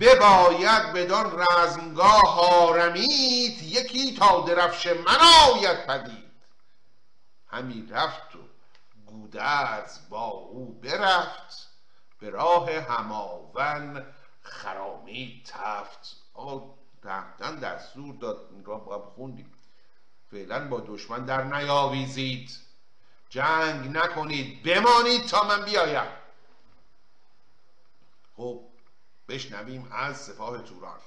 بباید 0.00 0.92
بدان 0.92 1.46
رزمگاه 1.50 2.40
آرمید 2.40 3.62
یکی 3.62 4.16
تا 4.16 4.40
درفش 4.40 4.86
من 4.86 5.18
آید 5.52 5.86
پدید. 5.86 6.32
همی 7.46 7.88
رفت 7.90 8.36
و 8.36 8.38
گودرز 9.06 9.98
با 10.10 10.26
او 10.26 10.80
برفت 10.82 11.68
به 12.20 12.30
راه 12.30 12.70
هماون 12.70 14.04
خرامی 14.42 15.42
تفت. 15.46 16.16
آقا 16.34 16.77
رفتن 17.04 17.56
دستور 17.56 18.14
داد 18.14 18.62
با 18.64 19.12
خوندیم. 19.16 19.52
فعلا 20.30 20.68
با 20.68 20.80
دشمن 20.86 21.24
در 21.24 21.44
نیاویزید. 21.44 22.50
جنگ 23.28 23.96
نکنید. 23.96 24.62
بمانید 24.62 25.26
تا 25.26 25.44
من 25.44 25.64
بیایم. 25.64 26.08
خب 28.36 28.60
بشنویم 29.28 29.88
از 29.92 30.16
سپاه 30.16 30.62
توران. 30.62 31.00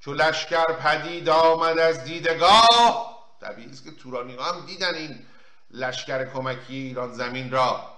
چو 0.00 0.14
لشکر 0.14 0.72
پدید 0.72 1.28
آمد 1.28 1.78
از 1.78 2.04
دیدگاه 2.04 3.14
طبیعی 3.40 3.70
است 3.70 3.84
که 3.84 3.90
تورانی 3.90 4.36
هم 4.36 4.66
دیدن 4.66 4.94
این 4.94 5.26
لشکر 5.70 6.24
کمکی 6.32 6.74
ایران 6.74 7.12
زمین 7.12 7.50
را. 7.50 7.94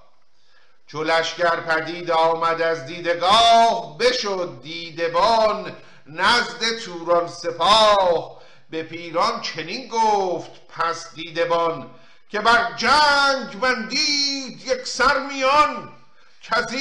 چو 0.87 1.05
لشکر 1.05 1.61
پدید 1.61 2.11
آمد 2.11 2.63
از 2.63 2.87
دیدگاه 2.87 3.99
بشد 3.99 4.61
دیدبان 4.63 5.77
نزد 6.07 6.79
توران 6.79 7.29
سپاه 7.29 8.43
به 8.71 8.83
پیران 8.83 9.41
چنین 9.41 9.89
گفت 9.89 10.51
پس 10.69 11.15
دیدبان 11.15 11.91
که 12.29 12.41
بر 12.41 12.73
جنگ 12.73 13.61
بندید 13.61 14.67
یک 14.67 14.87
سر 14.87 15.27
میان 15.27 15.93
که 16.41 16.57
از 16.59 16.73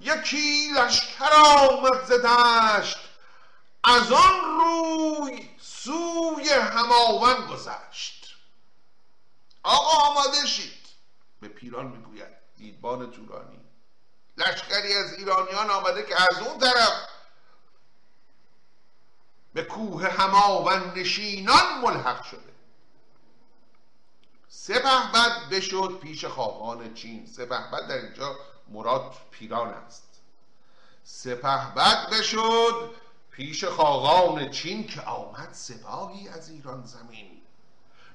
یکی 0.00 0.68
لشکر 0.76 1.32
آمد 1.34 2.04
ز 2.04 2.12
دشت. 2.12 2.98
از 3.84 4.12
آن 4.12 4.60
روی 4.60 5.50
سوی 5.60 6.48
هماون 6.48 7.46
گذشت. 7.46 8.34
آقا 9.62 10.10
آماده 10.10 10.46
شید. 10.46 10.82
به 11.40 11.48
پیران 11.48 11.86
می‌گوید 11.86 12.28
دیدبان 12.56 13.10
تورانی 13.10 13.60
لشکری 14.36 14.94
از 14.94 15.12
ایرانیان 15.12 15.70
آمده 15.70 16.02
که 16.02 16.22
از 16.22 16.38
اون 16.46 16.58
طرف 16.58 17.11
به 19.52 19.62
کوه 19.62 20.08
هماون 20.08 20.92
نشینان 20.96 21.80
ملحق 21.82 22.24
شده. 22.24 22.52
سپه 24.48 25.12
بد 25.14 25.48
بشد 25.50 25.98
پیش 26.02 26.24
خاقان 26.24 26.94
چین. 26.94 27.26
سپه 27.26 27.70
بد 27.72 27.88
در 27.88 27.96
اینجا 27.96 28.36
مراد 28.68 29.14
پیران 29.30 29.68
است. 29.68 30.08
سپه 31.04 31.74
بد 31.76 32.10
بشد 32.10 32.90
پیش 33.30 33.64
خاقان 33.64 34.50
چین 34.50 34.86
که 34.86 35.00
آمد 35.00 35.48
سپاهی 35.52 36.28
از 36.28 36.50
ایران 36.50 36.84
زمین. 36.84 37.42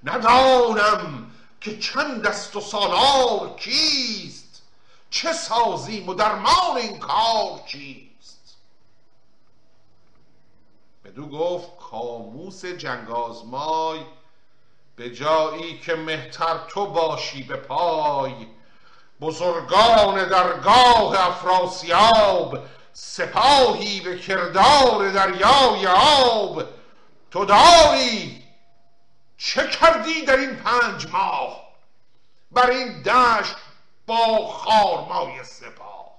ندانم 0.03 1.31
که 1.61 1.79
چند 1.79 2.21
دست 2.21 2.55
و 2.55 2.61
سالار 2.61 3.55
کیست. 3.55 4.61
چه 5.09 5.33
سازیم 5.33 6.09
و 6.09 6.13
درمان 6.13 6.77
این 6.77 6.99
کار 6.99 7.63
چیست. 7.67 8.06
بدو 11.17 11.27
گفت 11.27 11.77
کاموس 11.77 12.65
جنگ 12.65 13.11
آزمای 13.11 13.99
به 14.95 15.09
جایی 15.09 15.79
که 15.79 15.95
مهتر 15.95 16.57
تو 16.67 16.85
باشی 16.85 17.43
به 17.43 17.55
پای. 17.55 18.47
بزرگان 19.21 20.29
درگاه 20.29 21.27
افراسیاب 21.27 22.59
سپاهی 22.93 23.99
به 23.99 24.19
کردار 24.19 25.11
دریای 25.11 25.87
آب. 25.87 26.63
تو 27.31 27.45
داری؟ 27.45 28.43
چه 29.37 29.67
کردی 29.67 30.25
در 30.25 30.37
این 30.37 30.55
پنج 30.55 31.07
ماه؟ 31.11 31.67
بر 32.51 32.69
این 32.69 33.01
دشت 33.01 33.55
با 34.07 34.47
خارمای 34.47 35.43
سپاه. 35.43 36.11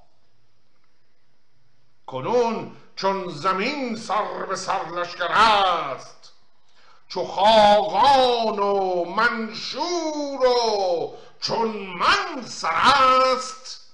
کنون 2.07 2.77
چون 3.01 3.29
زمین 3.29 3.97
سر 3.97 4.47
به 4.47 4.57
سر 4.57 4.85
لشکر 4.85 5.33
است 5.33 6.33
چو 7.09 7.25
خاقان 7.25 8.59
و 8.59 9.05
منشور 9.05 10.47
و 10.47 11.17
چون 11.41 11.69
من 11.77 12.43
سر 12.47 12.93
است 13.37 13.93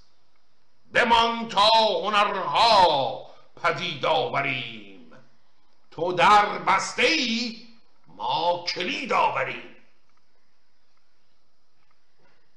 بمان 0.93 1.49
تا 1.49 1.71
هنرها 2.05 3.27
پدید 3.63 4.07
آوریم. 4.07 5.13
تو 5.91 6.13
در 6.13 6.59
بسته 6.59 7.03
ای 7.03 7.67
ما 8.07 8.65
کلید 8.69 9.13
آوریم. 9.13 9.77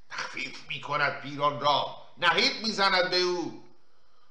تخفیف 0.10 0.68
می 0.70 0.82
کند 0.82 1.22
پیران 1.22 1.60
را 1.60 1.96
نهید 2.18 2.62
می‌زند 2.64 3.10
به 3.10 3.22
او. 3.22 3.67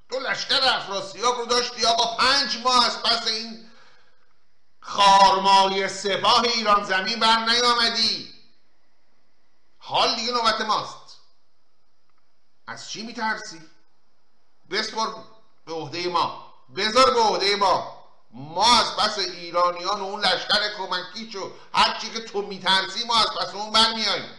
تو 0.09 0.19
لشکر 0.19 0.63
افراسیاب 0.63 1.37
رو 1.37 1.45
داشتی 1.45 1.85
آقا 1.85 2.15
پنج 2.15 2.57
ماه 2.57 2.85
از 2.85 3.03
پس 3.03 3.27
این 3.27 3.67
خارمای 4.79 5.89
سپاه 5.89 6.43
ایران 6.43 6.83
زمین 6.83 7.19
بر 7.19 7.45
نیامدی. 7.45 8.33
حال 9.77 10.15
دیگه 10.15 10.31
نوبت 10.31 10.61
ماست. 10.61 11.17
از 12.67 12.89
چی 12.89 13.03
میترسی؟ 13.03 13.61
بسپر 14.69 15.07
به 15.65 15.73
عهده 15.73 16.07
ما. 16.07 16.53
بذار 16.75 17.13
به 17.13 17.19
عهده 17.19 17.55
ما. 17.55 17.97
ما 18.31 18.79
از 18.79 18.95
پس 18.95 19.17
ایرانیان 19.17 19.99
و 19.99 20.03
اون 20.03 20.25
لشکر 20.25 20.73
کمکیش 20.77 21.35
و 21.35 21.51
هر 21.73 21.99
چی 21.99 22.09
که 22.09 22.19
تو 22.19 22.41
میترسی 22.41 23.03
ما 23.03 23.17
از 23.17 23.27
پس 23.27 23.55
اون 23.55 23.71
برمیاییم 23.71 24.36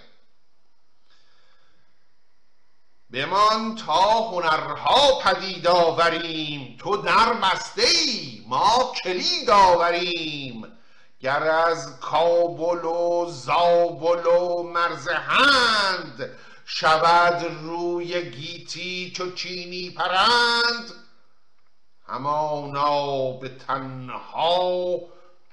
بمان 3.13 3.75
تا 3.75 4.29
هنرها 4.31 5.19
پدید 5.19 5.67
آوریم. 5.67 6.77
تو 6.81 6.97
در 6.97 7.33
بسته 7.33 7.83
ای 7.83 8.43
ما 8.47 8.93
کلید 9.05 9.51
آوریم. 9.51 10.79
گر 11.21 11.43
از 11.43 12.01
کابل 12.01 12.85
و 12.85 13.27
زابل 13.31 14.27
و 14.27 14.63
مرزهند 14.63 16.31
شود 16.65 17.45
روی 17.63 18.31
گیتی 18.31 19.13
چو 19.17 19.33
چینی 19.33 19.91
پرند 19.91 20.93
همانا 22.07 23.33
به 23.33 23.49
تنها 23.49 24.99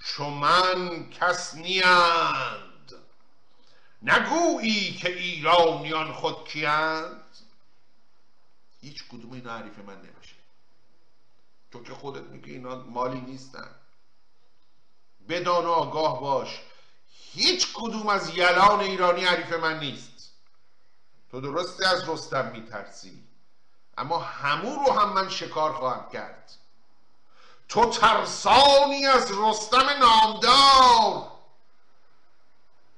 چو 0.06 0.30
من 0.30 1.10
کس 1.10 1.56
نیند. 1.56 2.94
نگویی 4.02 4.94
که 4.94 5.10
ایرانیان 5.10 6.14
خود 6.14 6.48
کیند؟ 6.48 7.22
هیچ 8.86 9.08
کدوم 9.08 9.32
اینا 9.32 9.58
حریف 9.58 9.80
من 9.80 10.02
نمیشه. 10.02 10.36
تو 11.72 11.84
که 11.84 11.94
خودت 11.94 12.24
میگی 12.24 12.52
اینا 12.52 12.76
مالی 12.76 13.22
نیستن. 13.22 13.76
بدان 15.30 15.66
آگاه 15.66 16.22
باش. 16.22 16.62
هیچ 17.08 17.74
کدوم 17.74 18.08
از 18.08 18.38
یلان 18.38 18.80
ایرانی 18.80 19.26
حریف 19.26 19.54
من 19.54 19.80
نیست. 19.80 20.32
تو 21.32 21.42
درسته 21.42 21.88
از 21.88 22.10
رستم 22.10 22.52
میترسی. 22.52 23.24
اما 23.98 24.20
همو 24.20 24.76
رو 24.76 24.92
هم 24.92 25.14
من 25.14 25.30
شکار 25.30 25.74
خواهم 25.74 26.10
کرد. 26.10 26.52
تو 27.70 27.90
ترسانی 27.90 29.06
از 29.06 29.32
رستم 29.32 29.90
نامدار. 29.90 31.32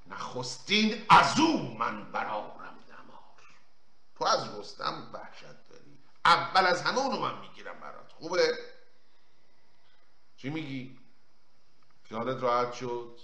نخستین 0.07 1.05
از 1.09 1.39
او 1.39 1.77
من 1.77 2.11
برارم 2.11 2.79
دمار 2.87 3.19
تو 4.17 4.25
از 4.25 4.59
رستم 4.59 5.09
وحشت 5.13 5.66
اول 6.27 6.65
از 6.65 6.81
همه 6.81 6.97
اونو 6.97 7.19
من 7.19 7.39
می‌گیرم 7.39 7.79
برات. 7.79 8.11
خوبه؟ 8.11 8.57
چی 10.37 10.49
میگی؟ 10.49 10.97
خیالت 12.03 12.43
راحت 12.43 12.73
شد؟ 12.73 13.17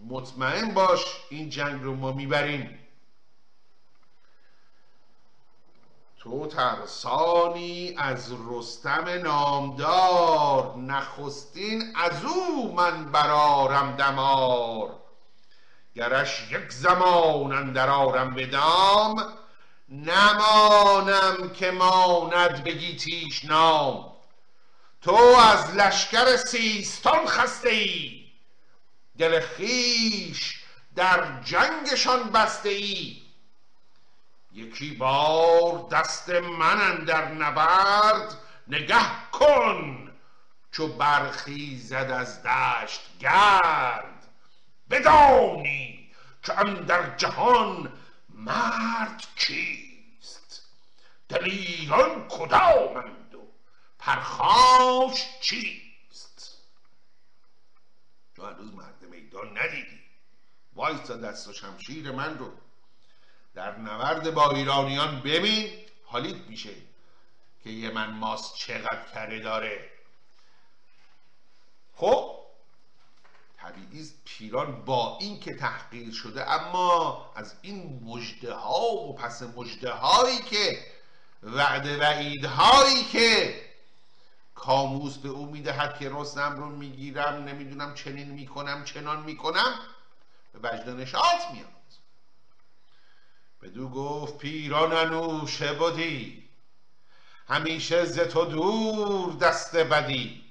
مطمئن 0.00 0.74
باش 0.74 1.04
این 1.30 1.50
جنگ 1.50 1.82
رو 1.82 1.94
ما 1.94 2.12
می‌بریم. 2.12 2.78
تو 6.18 6.46
ترسانی 6.46 7.94
از 7.98 8.34
رستم 8.48 9.08
نامدار 9.08 10.76
نخستین 10.76 11.96
از 11.96 12.24
او 12.24 12.74
من 12.74 13.12
برارم 13.12 13.96
دمار. 13.96 15.02
گرش 15.94 16.52
یک 16.52 16.72
زمان 16.72 17.52
اندر 17.52 17.90
آرم 17.90 18.34
به 18.34 18.46
دام 18.46 19.32
نمانم 19.88 21.50
که 21.54 21.70
ماند 21.70 22.64
بگیتیش 22.64 23.44
نام. 23.44 24.12
تو 25.02 25.14
از 25.14 25.74
لشکر 25.76 26.36
سیستان 26.36 27.26
خسته 27.26 27.68
ای. 27.68 28.24
دل 29.18 29.40
خیش 29.40 30.60
در 30.96 31.42
جنگشان 31.42 32.30
بسته 32.30 32.68
ای. 32.68 33.16
یکی 34.52 34.90
بار 34.90 35.88
دست 35.90 36.28
من 36.30 37.04
در 37.04 37.32
نبرد 37.32 38.38
نگه 38.68 39.30
کن 39.32 40.12
چو 40.72 40.88
برخیزد 40.88 42.10
از 42.10 42.42
دشت 42.42 43.00
گرد. 43.20 44.26
بدانی 44.90 46.10
که 46.42 46.58
اندر 46.58 47.16
جهان 47.16 47.92
مرد 48.36 49.26
کیست؟ 49.36 50.62
دلیران 51.28 52.28
کدامند 52.28 53.34
و 53.34 53.42
پرخاش 53.98 55.26
چیست؟ 55.40 56.58
تو 58.34 58.46
هنوز 58.46 58.74
مرد 58.74 59.02
میدان 59.02 59.58
ندیدی. 59.58 60.00
وایستا 60.74 61.16
دست 61.16 61.48
و 61.48 61.52
شمشیر 61.52 62.10
من 62.10 62.38
رو 62.38 62.52
در 63.54 63.78
نورد 63.78 64.34
با 64.34 64.50
ایرانیان 64.50 65.20
ببین. 65.20 65.84
حالیت 66.04 66.36
میشه 66.36 66.74
که 67.64 67.70
یه 67.70 67.90
من 67.90 68.10
ماست 68.10 68.54
چقدر 68.56 69.02
کره 69.14 69.40
داره. 69.40 69.90
خب؟ 71.94 72.45
طبیعی 73.66 74.10
پیران 74.24 74.84
با 74.84 75.18
این 75.20 75.40
که 75.40 75.54
تحقیر 75.54 76.12
شده 76.12 76.50
اما 76.50 77.32
از 77.36 77.54
این 77.62 78.00
مجده 78.04 78.54
ها 78.54 78.96
و 78.96 79.14
پس 79.14 79.42
مجده 79.42 79.90
هایی 79.90 80.38
که 80.38 80.86
وعده 81.42 82.00
وعیدهایی 82.00 83.04
که 83.04 83.60
کاموس 84.54 85.16
به 85.16 85.28
او 85.28 85.46
می‌دهد 85.46 85.98
که 85.98 86.10
رستم 86.12 86.56
رو 86.56 86.66
می‌گیرم 86.66 87.44
نمی‌دونم 87.44 87.94
چنین 87.94 88.30
می‌کنم 88.30 88.84
چنان 88.84 89.22
می‌کنم 89.22 89.74
به 90.52 90.58
وجد 90.68 90.88
نشاط 90.88 91.50
میاد 91.52 91.66
بدو 93.62 93.88
گفت 93.88 94.38
پیران 94.38 94.92
انوشه 94.92 95.72
بودی 95.72 96.48
همیشه 97.48 98.04
ز 98.04 98.18
تو 98.18 98.44
دور 98.44 99.36
دست 99.36 99.76
بدی. 99.76 100.45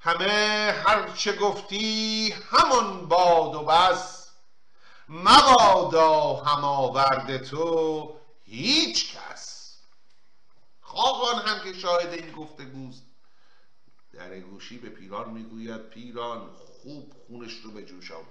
همه 0.00 0.74
هرچه 0.86 1.36
گفتی 1.36 2.30
همان 2.50 3.08
باد 3.08 3.54
و 3.54 3.62
بس. 3.62 4.28
مبادا 5.08 6.34
هم 6.34 6.64
آورد 6.64 7.44
تو 7.44 8.20
هیچ 8.44 9.16
کس. 9.16 9.74
خاقان 10.80 11.42
هم 11.42 11.64
که 11.64 11.78
شاهد 11.78 12.12
این 12.12 12.32
گفتگوست. 12.32 13.02
در 14.12 14.40
گوشی 14.40 14.78
به 14.78 14.88
پیران 14.88 15.30
می‌گوید 15.30 15.88
پیران 15.88 16.50
خوب 16.56 17.12
خونش 17.26 17.52
رو 17.52 17.70
به 17.70 17.82
جوش 17.84 18.10
آورد. 18.10 18.28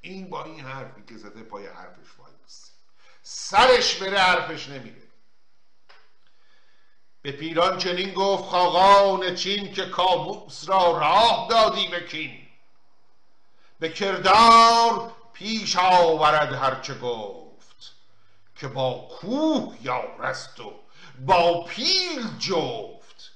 این 0.00 0.30
با 0.30 0.44
این 0.44 0.60
حرفی 0.60 1.02
که 1.08 1.16
زده 1.16 1.42
پای 1.42 1.66
حرفش 1.66 2.18
وایست 2.18 2.72
سرش 3.22 3.96
بره 3.96 4.18
حرفش 4.18 4.68
نمیره. 4.68 5.11
به 7.22 7.32
پیران 7.32 7.78
چنین 7.78 8.14
گفت 8.14 8.44
خاقان 8.44 9.34
چین 9.34 9.72
که 9.72 9.86
کابوس 9.86 10.68
را 10.68 10.98
راه 10.98 11.46
دادی 11.50 11.88
به 11.88 12.06
کین. 12.06 12.38
به 13.78 13.88
کردار 13.88 15.12
پیش 15.32 15.76
آورد 15.76 16.52
هرچه 16.52 16.94
گفت 16.94 17.94
که 18.56 18.68
با 18.68 19.08
کوه 19.10 19.76
یارست 19.82 20.60
و 20.60 20.72
با 21.26 21.64
پیل 21.64 22.38
جفت. 22.38 23.32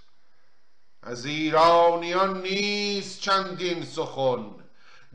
از 1.03 1.27
ایرانیان 1.27 2.43
نیست 2.43 3.21
چندین 3.21 3.85
سخن 3.85 4.51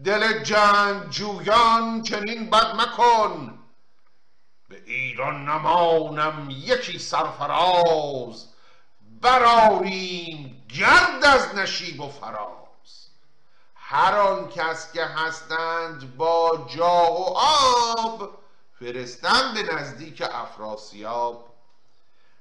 دل 0.03 0.43
جنگ 0.43 1.09
جویان 1.09 2.03
چنین 2.03 2.49
بد 2.49 2.75
مکن. 2.75 3.59
به 4.69 4.81
ایران 4.85 5.49
نمانم 5.49 6.47
یکی 6.49 6.99
سرفراز 6.99 8.50
براریم 9.21 10.63
گرد 10.69 11.25
از 11.25 11.55
نشیب 11.55 12.01
و 12.01 12.09
فراز. 12.09 13.07
هر 13.75 14.17
آن 14.17 14.49
کس 14.49 14.93
که 14.93 15.05
هستند 15.05 16.17
با 16.17 16.67
جاه 16.75 17.21
و 17.21 17.37
آب 17.97 18.29
فرستم 18.79 19.53
به 19.53 19.75
نزدیک 19.75 20.23
افراسیاب. 20.31 21.45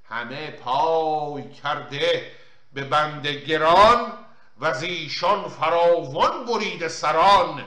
همه 0.09 0.51
پای 0.51 1.53
کرده 1.53 2.33
به 2.73 2.85
بند 2.85 3.27
گران 3.27 4.13
و 4.61 4.75
زیشان 4.75 5.49
فراوان 5.49 6.45
برید 6.45 6.89
سران. 6.89 7.65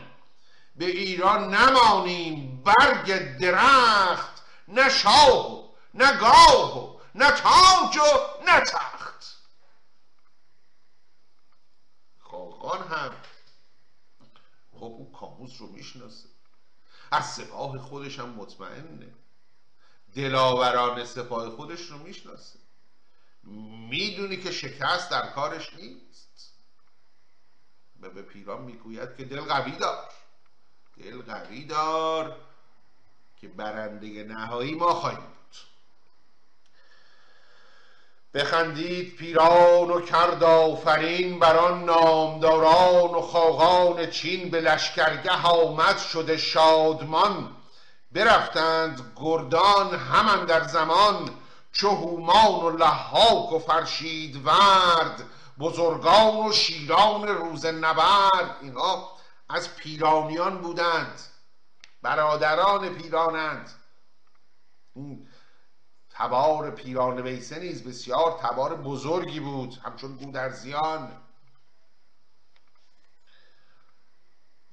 به 0.76 0.86
ایران 0.86 1.54
نمانیم 1.54 2.64
برگ 2.66 3.38
درخت 3.40 4.44
نه 4.68 4.90
شاه 4.90 5.54
و 5.54 5.64
نه 5.94 6.18
گاه 6.18 6.80
و 6.80 7.00
نه 7.16 7.32
تاج 7.32 7.98
و 7.98 8.44
نه 8.46 8.60
تخت. 8.60 8.93
خاقان 12.64 12.88
هم. 12.88 13.12
خب 14.72 14.84
او 14.84 15.12
کاموس 15.12 15.62
رو 15.62 15.68
می‌شناسه. 15.68 16.30
از 17.12 17.34
سپاه 17.34 17.78
خودش 17.78 18.20
هم 18.20 18.30
مطمئنه. 18.30 19.14
دلاوران 20.16 21.06
سپاه 21.06 21.50
خودش 21.50 21.82
رو 21.82 21.98
می‌شناسه. 21.98 22.60
می‌دونی 23.90 24.38
که 24.38 24.52
شکست 24.52 25.12
در 25.12 25.32
کارش 25.32 25.74
نیست. 25.74 26.54
و 28.02 28.10
به 28.10 28.22
پیران 28.22 28.62
می‌گوید 28.62 29.16
که 29.18 29.26
دل 29.26 29.42
قوی 29.42 29.72
دار. 29.72 30.10
دل 30.98 31.22
قوی 31.22 31.66
دار 31.66 32.42
که 33.38 33.48
برنده 33.48 34.24
نهایی 34.24 34.76
ما 34.76 34.94
خواهیم 34.94 35.34
بخندید 38.34 39.16
پیران 39.16 39.92
و 39.92 40.02
کرد 40.02 40.44
آفرین 40.44 41.40
بر 41.40 41.58
آن 41.58 41.84
نامداران 41.84 43.10
و 43.16 43.22
خاقان 43.22 44.10
چین 44.10 44.50
به 44.50 44.62
لشکرگه 44.62 45.32
آمد 45.32 45.98
شده 45.98 46.38
شادمان. 46.38 47.56
برفتند 48.12 49.14
گردان 49.16 49.96
همان 49.96 50.46
در 50.46 50.64
زمان 50.68 51.30
چو 51.72 51.90
هومان 51.90 52.62
و 52.62 52.78
لحاک 52.78 53.52
و 53.52 53.60
فرشید 53.60 54.46
ورد 54.46 55.24
بزرگان 55.60 56.48
و 56.48 56.52
شیران 56.52 57.28
روز 57.28 57.66
نبرد. 57.66 58.58
اینها 58.62 59.18
از 59.50 59.76
پیرانیان 59.76 60.58
بودند 60.58 61.22
برادران 62.02 62.90
پیرانند. 62.90 63.70
تبار 66.14 66.72
پیران 66.72 67.22
ویسه 67.22 67.60
نیز 67.60 67.84
بسیار 67.84 68.40
تبار 68.42 68.76
بزرگی 68.76 69.40
بود 69.40 69.80
همچون 69.84 70.16
گودرزیان. 70.16 71.12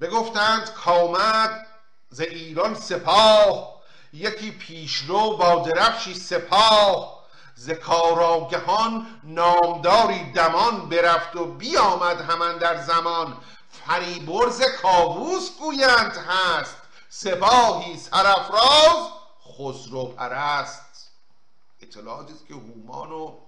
بگفتند 0.00 0.72
کامد 0.72 1.66
ز 2.08 2.20
ایران 2.20 2.74
سپاه 2.74 3.80
یکی 4.12 4.50
پیشرو 4.50 5.36
با 5.36 5.54
درفشی 5.54 6.14
سپاه. 6.14 7.20
ز 7.54 7.70
کاراگهان 7.70 9.20
نامداری 9.24 10.32
دمان 10.32 10.88
برفت 10.88 11.36
و 11.36 11.44
بیامد 11.44 12.20
همان 12.20 12.58
در 12.58 12.82
زمان. 12.82 13.36
فریبرز 13.70 14.62
کاووس 14.62 15.58
گویند 15.58 16.16
هست 16.16 16.76
سپاهی 17.08 17.96
سرفراز 17.96 19.10
خسرو 19.58 20.04
پرست. 20.04 20.89
اطلاعاتی 21.82 22.32
است 22.32 22.46
که 22.46 22.54
هومان 22.54 23.12
و 23.12 23.38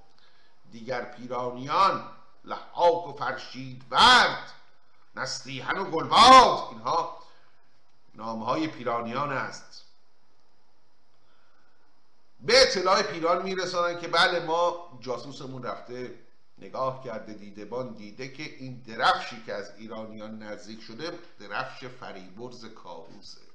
دیگر 0.70 1.04
پیرانیان 1.04 2.04
لحاک 2.44 3.08
و 3.08 3.12
فرشید 3.12 3.84
ورد 3.90 4.52
نستیهن 5.16 5.78
و 5.78 5.84
گلباد 5.84 6.68
اینها 6.70 7.18
نامهای 8.14 8.66
پیرانیان 8.66 9.32
است. 9.32 9.84
به 12.40 12.62
اطلاع 12.62 13.02
پیران 13.02 13.42
میرسانند 13.42 14.00
که 14.00 14.08
بله 14.08 14.40
ما 14.40 14.98
جاسوسمون 15.00 15.62
رفته 15.62 16.18
نگاه 16.58 17.04
کرده 17.04 17.32
دیدبان 17.32 17.94
دیده 17.94 18.28
که 18.28 18.42
این 18.42 18.82
درفشی 18.86 19.42
که 19.46 19.54
از 19.54 19.72
ایرانیان 19.78 20.42
نزدیک 20.42 20.82
شده 20.82 21.18
درفش 21.40 21.84
فریبرز 21.84 22.64
کاووسه. 22.64 23.51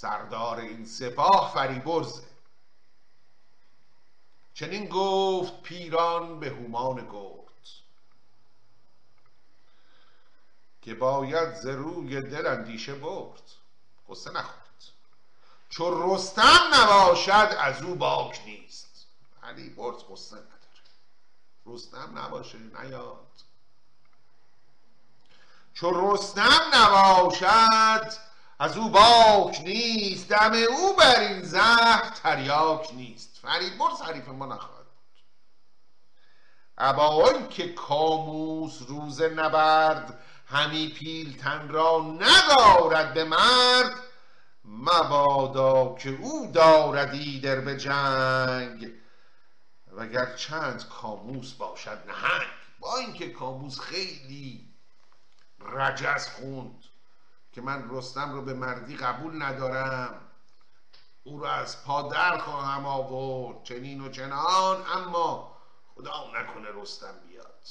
سردار 0.00 0.58
این 0.58 0.86
سپاه 0.86 1.52
فریبرزه 1.54 2.22
چنین 4.54 4.88
گفت 4.88 5.62
پیران 5.62 6.40
به 6.40 6.50
هومان 6.50 7.06
گفت 7.06 7.66
که 10.82 10.94
باید 10.94 11.54
ز 11.54 11.66
روی 11.66 12.22
دل 12.22 12.46
اندیشه 12.46 12.94
برد. 12.94 13.42
قصه 14.08 14.30
نخورد. 14.30 14.84
چو 15.68 16.14
رستم 16.14 16.60
نباشد 16.74 17.56
از 17.58 17.82
او 17.82 17.94
باک 17.94 18.42
نیست. 18.46 19.06
علی 19.42 19.70
برد 19.70 19.96
قصه 19.96 20.36
نداره. 20.36 20.58
رستم 21.66 22.18
نباشه 22.18 22.58
نیاد. 22.58 23.26
چو 25.74 26.12
رستم 26.12 26.60
نباشد 26.74 28.27
از 28.60 28.76
او 28.76 28.88
باک 28.88 29.60
نیست 29.60 30.28
دم 30.28 30.52
او 30.52 30.96
بر 30.96 31.20
این 31.20 31.42
زهر 31.42 32.10
تریاک 32.22 32.94
نیست. 32.94 33.38
فریبرز 33.42 34.00
حریف 34.02 34.28
ما 34.28 34.46
نخواهد 34.46 34.84
بود. 34.84 35.22
ابا 36.78 37.42
که 37.42 37.72
کاموس 37.72 38.82
روز 38.88 39.22
نبرد 39.22 40.24
همی 40.46 40.88
پیلتن 40.88 41.68
را 41.68 42.16
ندارد 42.20 43.14
به 43.14 43.24
مرد 43.24 43.92
مبادا 44.64 45.94
که 45.94 46.10
او 46.10 46.50
دارد 46.52 47.14
ایدر 47.14 47.60
به 47.60 47.76
جنگ. 47.76 48.92
وگر 49.92 50.34
چند 50.34 50.88
کاموس 50.88 51.52
باشد 51.52 52.02
نهنگ. 52.06 52.48
با 52.80 52.96
اینکه 52.96 53.30
کاموس 53.30 53.80
خیلی 53.80 54.68
رجز 55.60 56.26
خوند. 56.26 56.84
که 57.58 57.64
من 57.64 57.90
رستم 57.90 58.32
رو 58.32 58.42
به 58.42 58.54
مردی 58.54 58.96
قبول 58.96 59.42
ندارم. 59.42 60.20
او 61.24 61.38
رو 61.38 61.44
از 61.44 61.84
پادر 61.84 62.38
خواهم 62.38 62.86
آورد. 62.86 63.62
چنین 63.62 64.00
و 64.00 64.08
چنان 64.08 64.86
اما 64.94 65.56
خدا 65.94 66.30
نکنه 66.34 66.68
رستم 66.74 67.14
بیاد. 67.28 67.64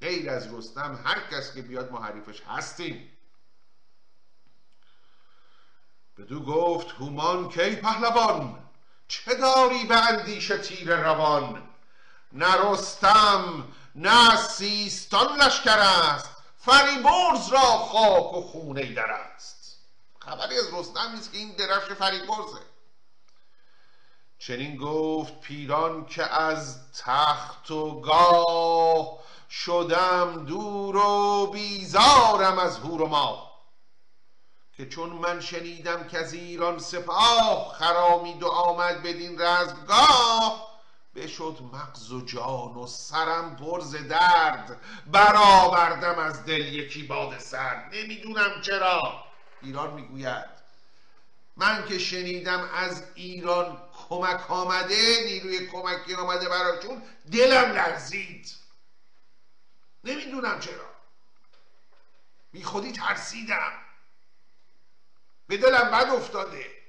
غیر 0.00 0.30
از 0.30 0.54
رستم 0.54 1.00
هر 1.04 1.20
کس 1.20 1.54
که 1.54 1.62
بیاد 1.62 1.90
ما 1.92 2.00
حریفش 2.00 2.42
هستیم. 2.42 3.18
بدو 6.18 6.44
گفت 6.44 6.88
هومان 6.90 7.48
کی 7.48 7.76
پهلوان؟ 7.76 8.70
چه 9.08 9.34
داری 9.34 9.84
به 9.84 10.08
اندیشه 10.08 10.58
تیر 10.58 10.96
روان؟ 10.96 11.68
نه 12.32 12.70
رستم 12.70 13.68
نه 13.94 14.36
سیستان 14.36 15.36
لشکر 15.36 15.78
است. 15.78 16.31
فریبرز 16.64 17.48
را 17.48 17.60
خاک 17.60 18.32
و 18.32 18.40
خونه 18.40 18.94
در 18.94 19.10
است. 19.10 19.78
خبری 20.18 20.58
از 20.58 20.74
رستم 20.74 21.12
نیست 21.14 21.32
که 21.32 21.38
این 21.38 21.52
درفش 21.52 21.92
فریبرزه 21.92 22.62
چنین 24.38 24.76
گفت 24.76 25.40
پیران 25.40 26.06
که 26.06 26.22
از 26.22 26.92
تخت 26.92 27.70
و 27.70 28.00
گاه 28.00 29.18
شدم 29.50 30.44
دور 30.44 30.96
و 30.96 31.46
بیزارم 31.46 32.58
از 32.58 32.78
هور 32.78 33.02
و 33.02 33.06
ماه. 33.06 33.52
که 34.76 34.88
چون 34.88 35.10
من 35.10 35.40
شنیدم 35.40 36.08
که 36.08 36.18
از 36.18 36.32
ایران 36.32 36.78
سپاه 36.78 37.74
خرامید 37.78 38.42
و 38.42 38.48
آمد 38.48 39.02
بدین 39.02 39.40
رزمگاه 39.40 40.71
بشد 41.14 41.58
مغز 41.72 42.12
و 42.12 42.20
جان 42.20 42.74
و 42.74 42.86
سرم 42.86 43.56
پرز 43.56 43.96
درد. 43.96 44.80
برآوردم 45.06 46.18
از 46.18 46.44
دل 46.44 46.60
یکی 46.60 47.02
باد 47.02 47.38
سرد. 47.38 47.94
نمی‌دونم 47.94 48.60
چرا. 48.60 49.24
ایران 49.62 49.94
می‌گوید 49.94 50.62
من 51.56 51.86
که 51.88 51.98
شنیدم 51.98 52.70
از 52.74 53.04
ایران 53.14 53.82
کمک 54.08 54.50
آمده 54.50 55.24
نیروی 55.24 55.66
کمکی 55.66 56.14
آمده 56.14 56.48
براشون 56.48 57.02
دلم 57.32 57.72
لرزید. 57.72 58.54
نمی‌دونم 60.04 60.60
چرا. 60.60 60.92
بی 62.52 62.64
خودی 62.64 62.92
ترسیدم. 62.92 63.72
به 65.46 65.56
دلم 65.56 65.90
بد 65.90 66.10
افتاده. 66.10 66.81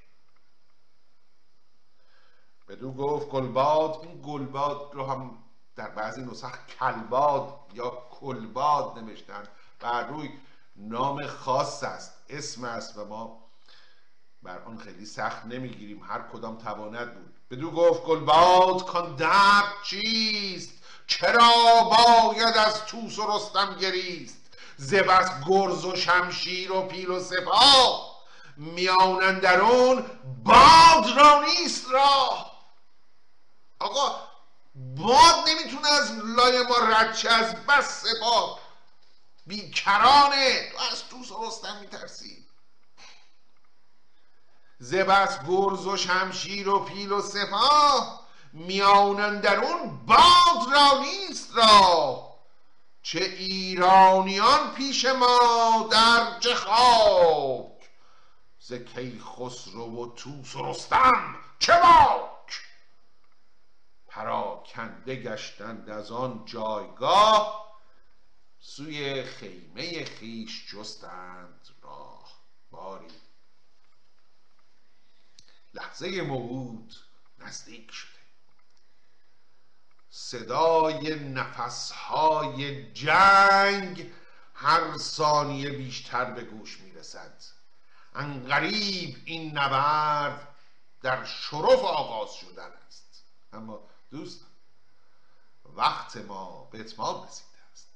بدو 2.68 2.92
گفت 2.92 3.28
گلباد 3.28 4.00
این 4.02 4.22
گلباد 4.22 4.90
رو 4.92 5.06
هم 5.06 5.38
در 5.76 5.88
بعضی 5.88 6.22
نسخ 6.22 6.52
کلباد 6.80 7.54
یا 7.74 7.90
کلباد 8.20 8.98
نوشتن. 8.98 9.42
بر 9.80 10.06
روی 10.06 10.30
نام 10.76 11.26
خاص 11.26 11.82
است 11.82 12.12
اسم 12.28 12.64
است 12.64 12.98
و 12.98 13.04
ما 13.04 13.44
بر 14.42 14.58
آن 14.58 14.78
خیلی 14.78 15.06
سخت 15.06 15.46
نمی‌گیریم. 15.46 16.02
هر 16.02 16.22
کدام 16.32 16.58
تواند 16.58 17.14
بود. 17.14 17.34
بدو 17.50 17.70
گفت 17.70 18.02
گلباد 18.02 18.84
کان 18.84 19.16
درد 19.16 19.64
چیست؟ 19.84 20.70
چرا 21.06 21.50
باید 21.90 22.56
از 22.56 22.86
توس 22.86 23.18
و 23.18 23.36
رستم 23.36 23.76
گریست؟ 23.80 24.36
ز 24.76 24.94
بس 24.94 25.30
گرز 25.48 25.84
و 25.84 25.96
شمشیر 25.96 26.72
و 26.72 26.82
پیل 26.82 27.10
و 27.10 27.20
سپاه 27.20 28.14
میان 28.56 29.38
درون 29.38 30.04
باد 30.44 31.18
را 31.18 31.42
نیست 31.42 31.90
راه. 31.90 32.53
آقا 33.78 34.28
باد 34.74 35.48
نمی‌تونه 35.48 35.88
از 35.88 36.12
لای 36.12 36.62
ما 36.62 36.78
رد 36.78 37.26
از 37.26 37.66
بس 37.66 38.04
سپاه 38.04 38.60
بیکرانه. 39.46 40.72
تو 40.72 40.78
از 40.92 41.08
توس 41.08 41.30
و 41.30 41.46
رستم 41.46 41.76
میترسی. 41.80 42.46
ز 44.78 44.94
بس 44.94 45.38
گرز 45.48 45.86
و 45.86 45.96
شمشیر 45.96 46.68
و 46.68 46.84
پیل 46.84 47.12
و 47.12 47.22
سپاه 47.22 48.24
میان 48.52 49.40
درون 49.40 50.06
باد 50.06 50.72
را 50.72 51.00
نیست 51.00 51.56
را. 51.56 52.34
چه 53.02 53.20
ایرانیان 53.20 54.74
پیش 54.74 55.04
ما 55.04 55.88
در 55.90 56.38
چه 56.40 56.54
خاک. 56.54 57.90
ز 58.60 58.72
کیخسرو 58.72 60.04
و 60.04 60.14
توس 60.14 60.56
و 60.56 60.74
چه 61.58 61.72
باک 61.72 62.33
پراکنده 64.14 65.16
گشتند 65.16 65.90
از 65.90 66.12
آن 66.12 66.44
جایگاه 66.44 67.78
سوی 68.60 69.22
خیمه 69.22 70.04
خیش 70.04 70.72
جستند 70.72 71.68
راه 71.82 72.32
باری. 72.70 73.20
لحظه 75.74 76.22
موعود 76.22 76.94
نزدیک 77.38 77.90
شده. 77.90 78.10
صدای 80.10 81.14
نفسهای 81.14 82.92
جنگ 82.92 84.12
هر 84.54 84.96
ثانیه 84.96 85.70
بیشتر 85.70 86.24
به 86.24 86.44
گوش 86.44 86.80
می‌رسد. 86.80 87.42
انقریب 88.14 89.22
این 89.24 89.58
نبرد 89.58 90.48
در 91.02 91.24
شرف 91.24 91.84
آغاز 91.84 92.34
شدن 92.34 92.72
است. 92.86 93.24
اما 93.52 93.93
دوست 94.14 94.46
وقت 95.76 96.16
ما 96.16 96.68
به 96.72 96.80
اتمام 96.80 97.26
رسیده 97.26 97.58
است. 97.72 97.88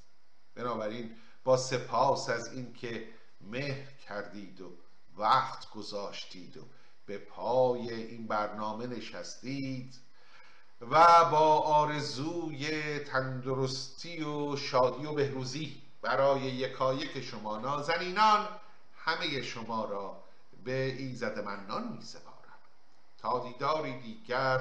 بنابراین 0.54 1.16
با 1.44 1.56
سپاس 1.56 2.28
از 2.28 2.52
اینکه 2.52 3.08
مهر 3.40 3.92
کردید 3.92 4.60
و 4.60 4.72
وقت 5.16 5.70
گذاشتید 5.70 6.56
و 6.56 6.60
به 7.06 7.18
پای 7.18 7.92
این 7.94 8.26
برنامه 8.26 8.86
نشستید 8.86 10.00
و 10.80 11.24
با 11.24 11.58
آرزوی 11.58 12.98
تندرستی 12.98 14.22
و 14.24 14.56
شادی 14.56 15.06
و 15.06 15.12
بهروزی 15.12 15.82
برای 16.02 16.40
یکایک 16.40 17.20
شما 17.20 17.58
نازنینان 17.58 18.48
همه 18.96 19.42
شما 19.42 19.84
را 19.84 20.24
به 20.64 20.84
ایزد 20.84 21.38
منان 21.38 21.92
می 21.92 22.02
سپارم 22.02 22.58
تا 23.18 23.48
دیداری 23.52 24.00
دیگر 24.00 24.60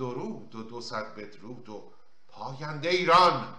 درود 0.00 0.54
و 0.54 0.62
دو 0.62 0.80
صد 0.80 1.14
بدرود 1.14 1.68
و 1.68 1.92
پاینده 2.28 2.88
ایران. 2.88 3.54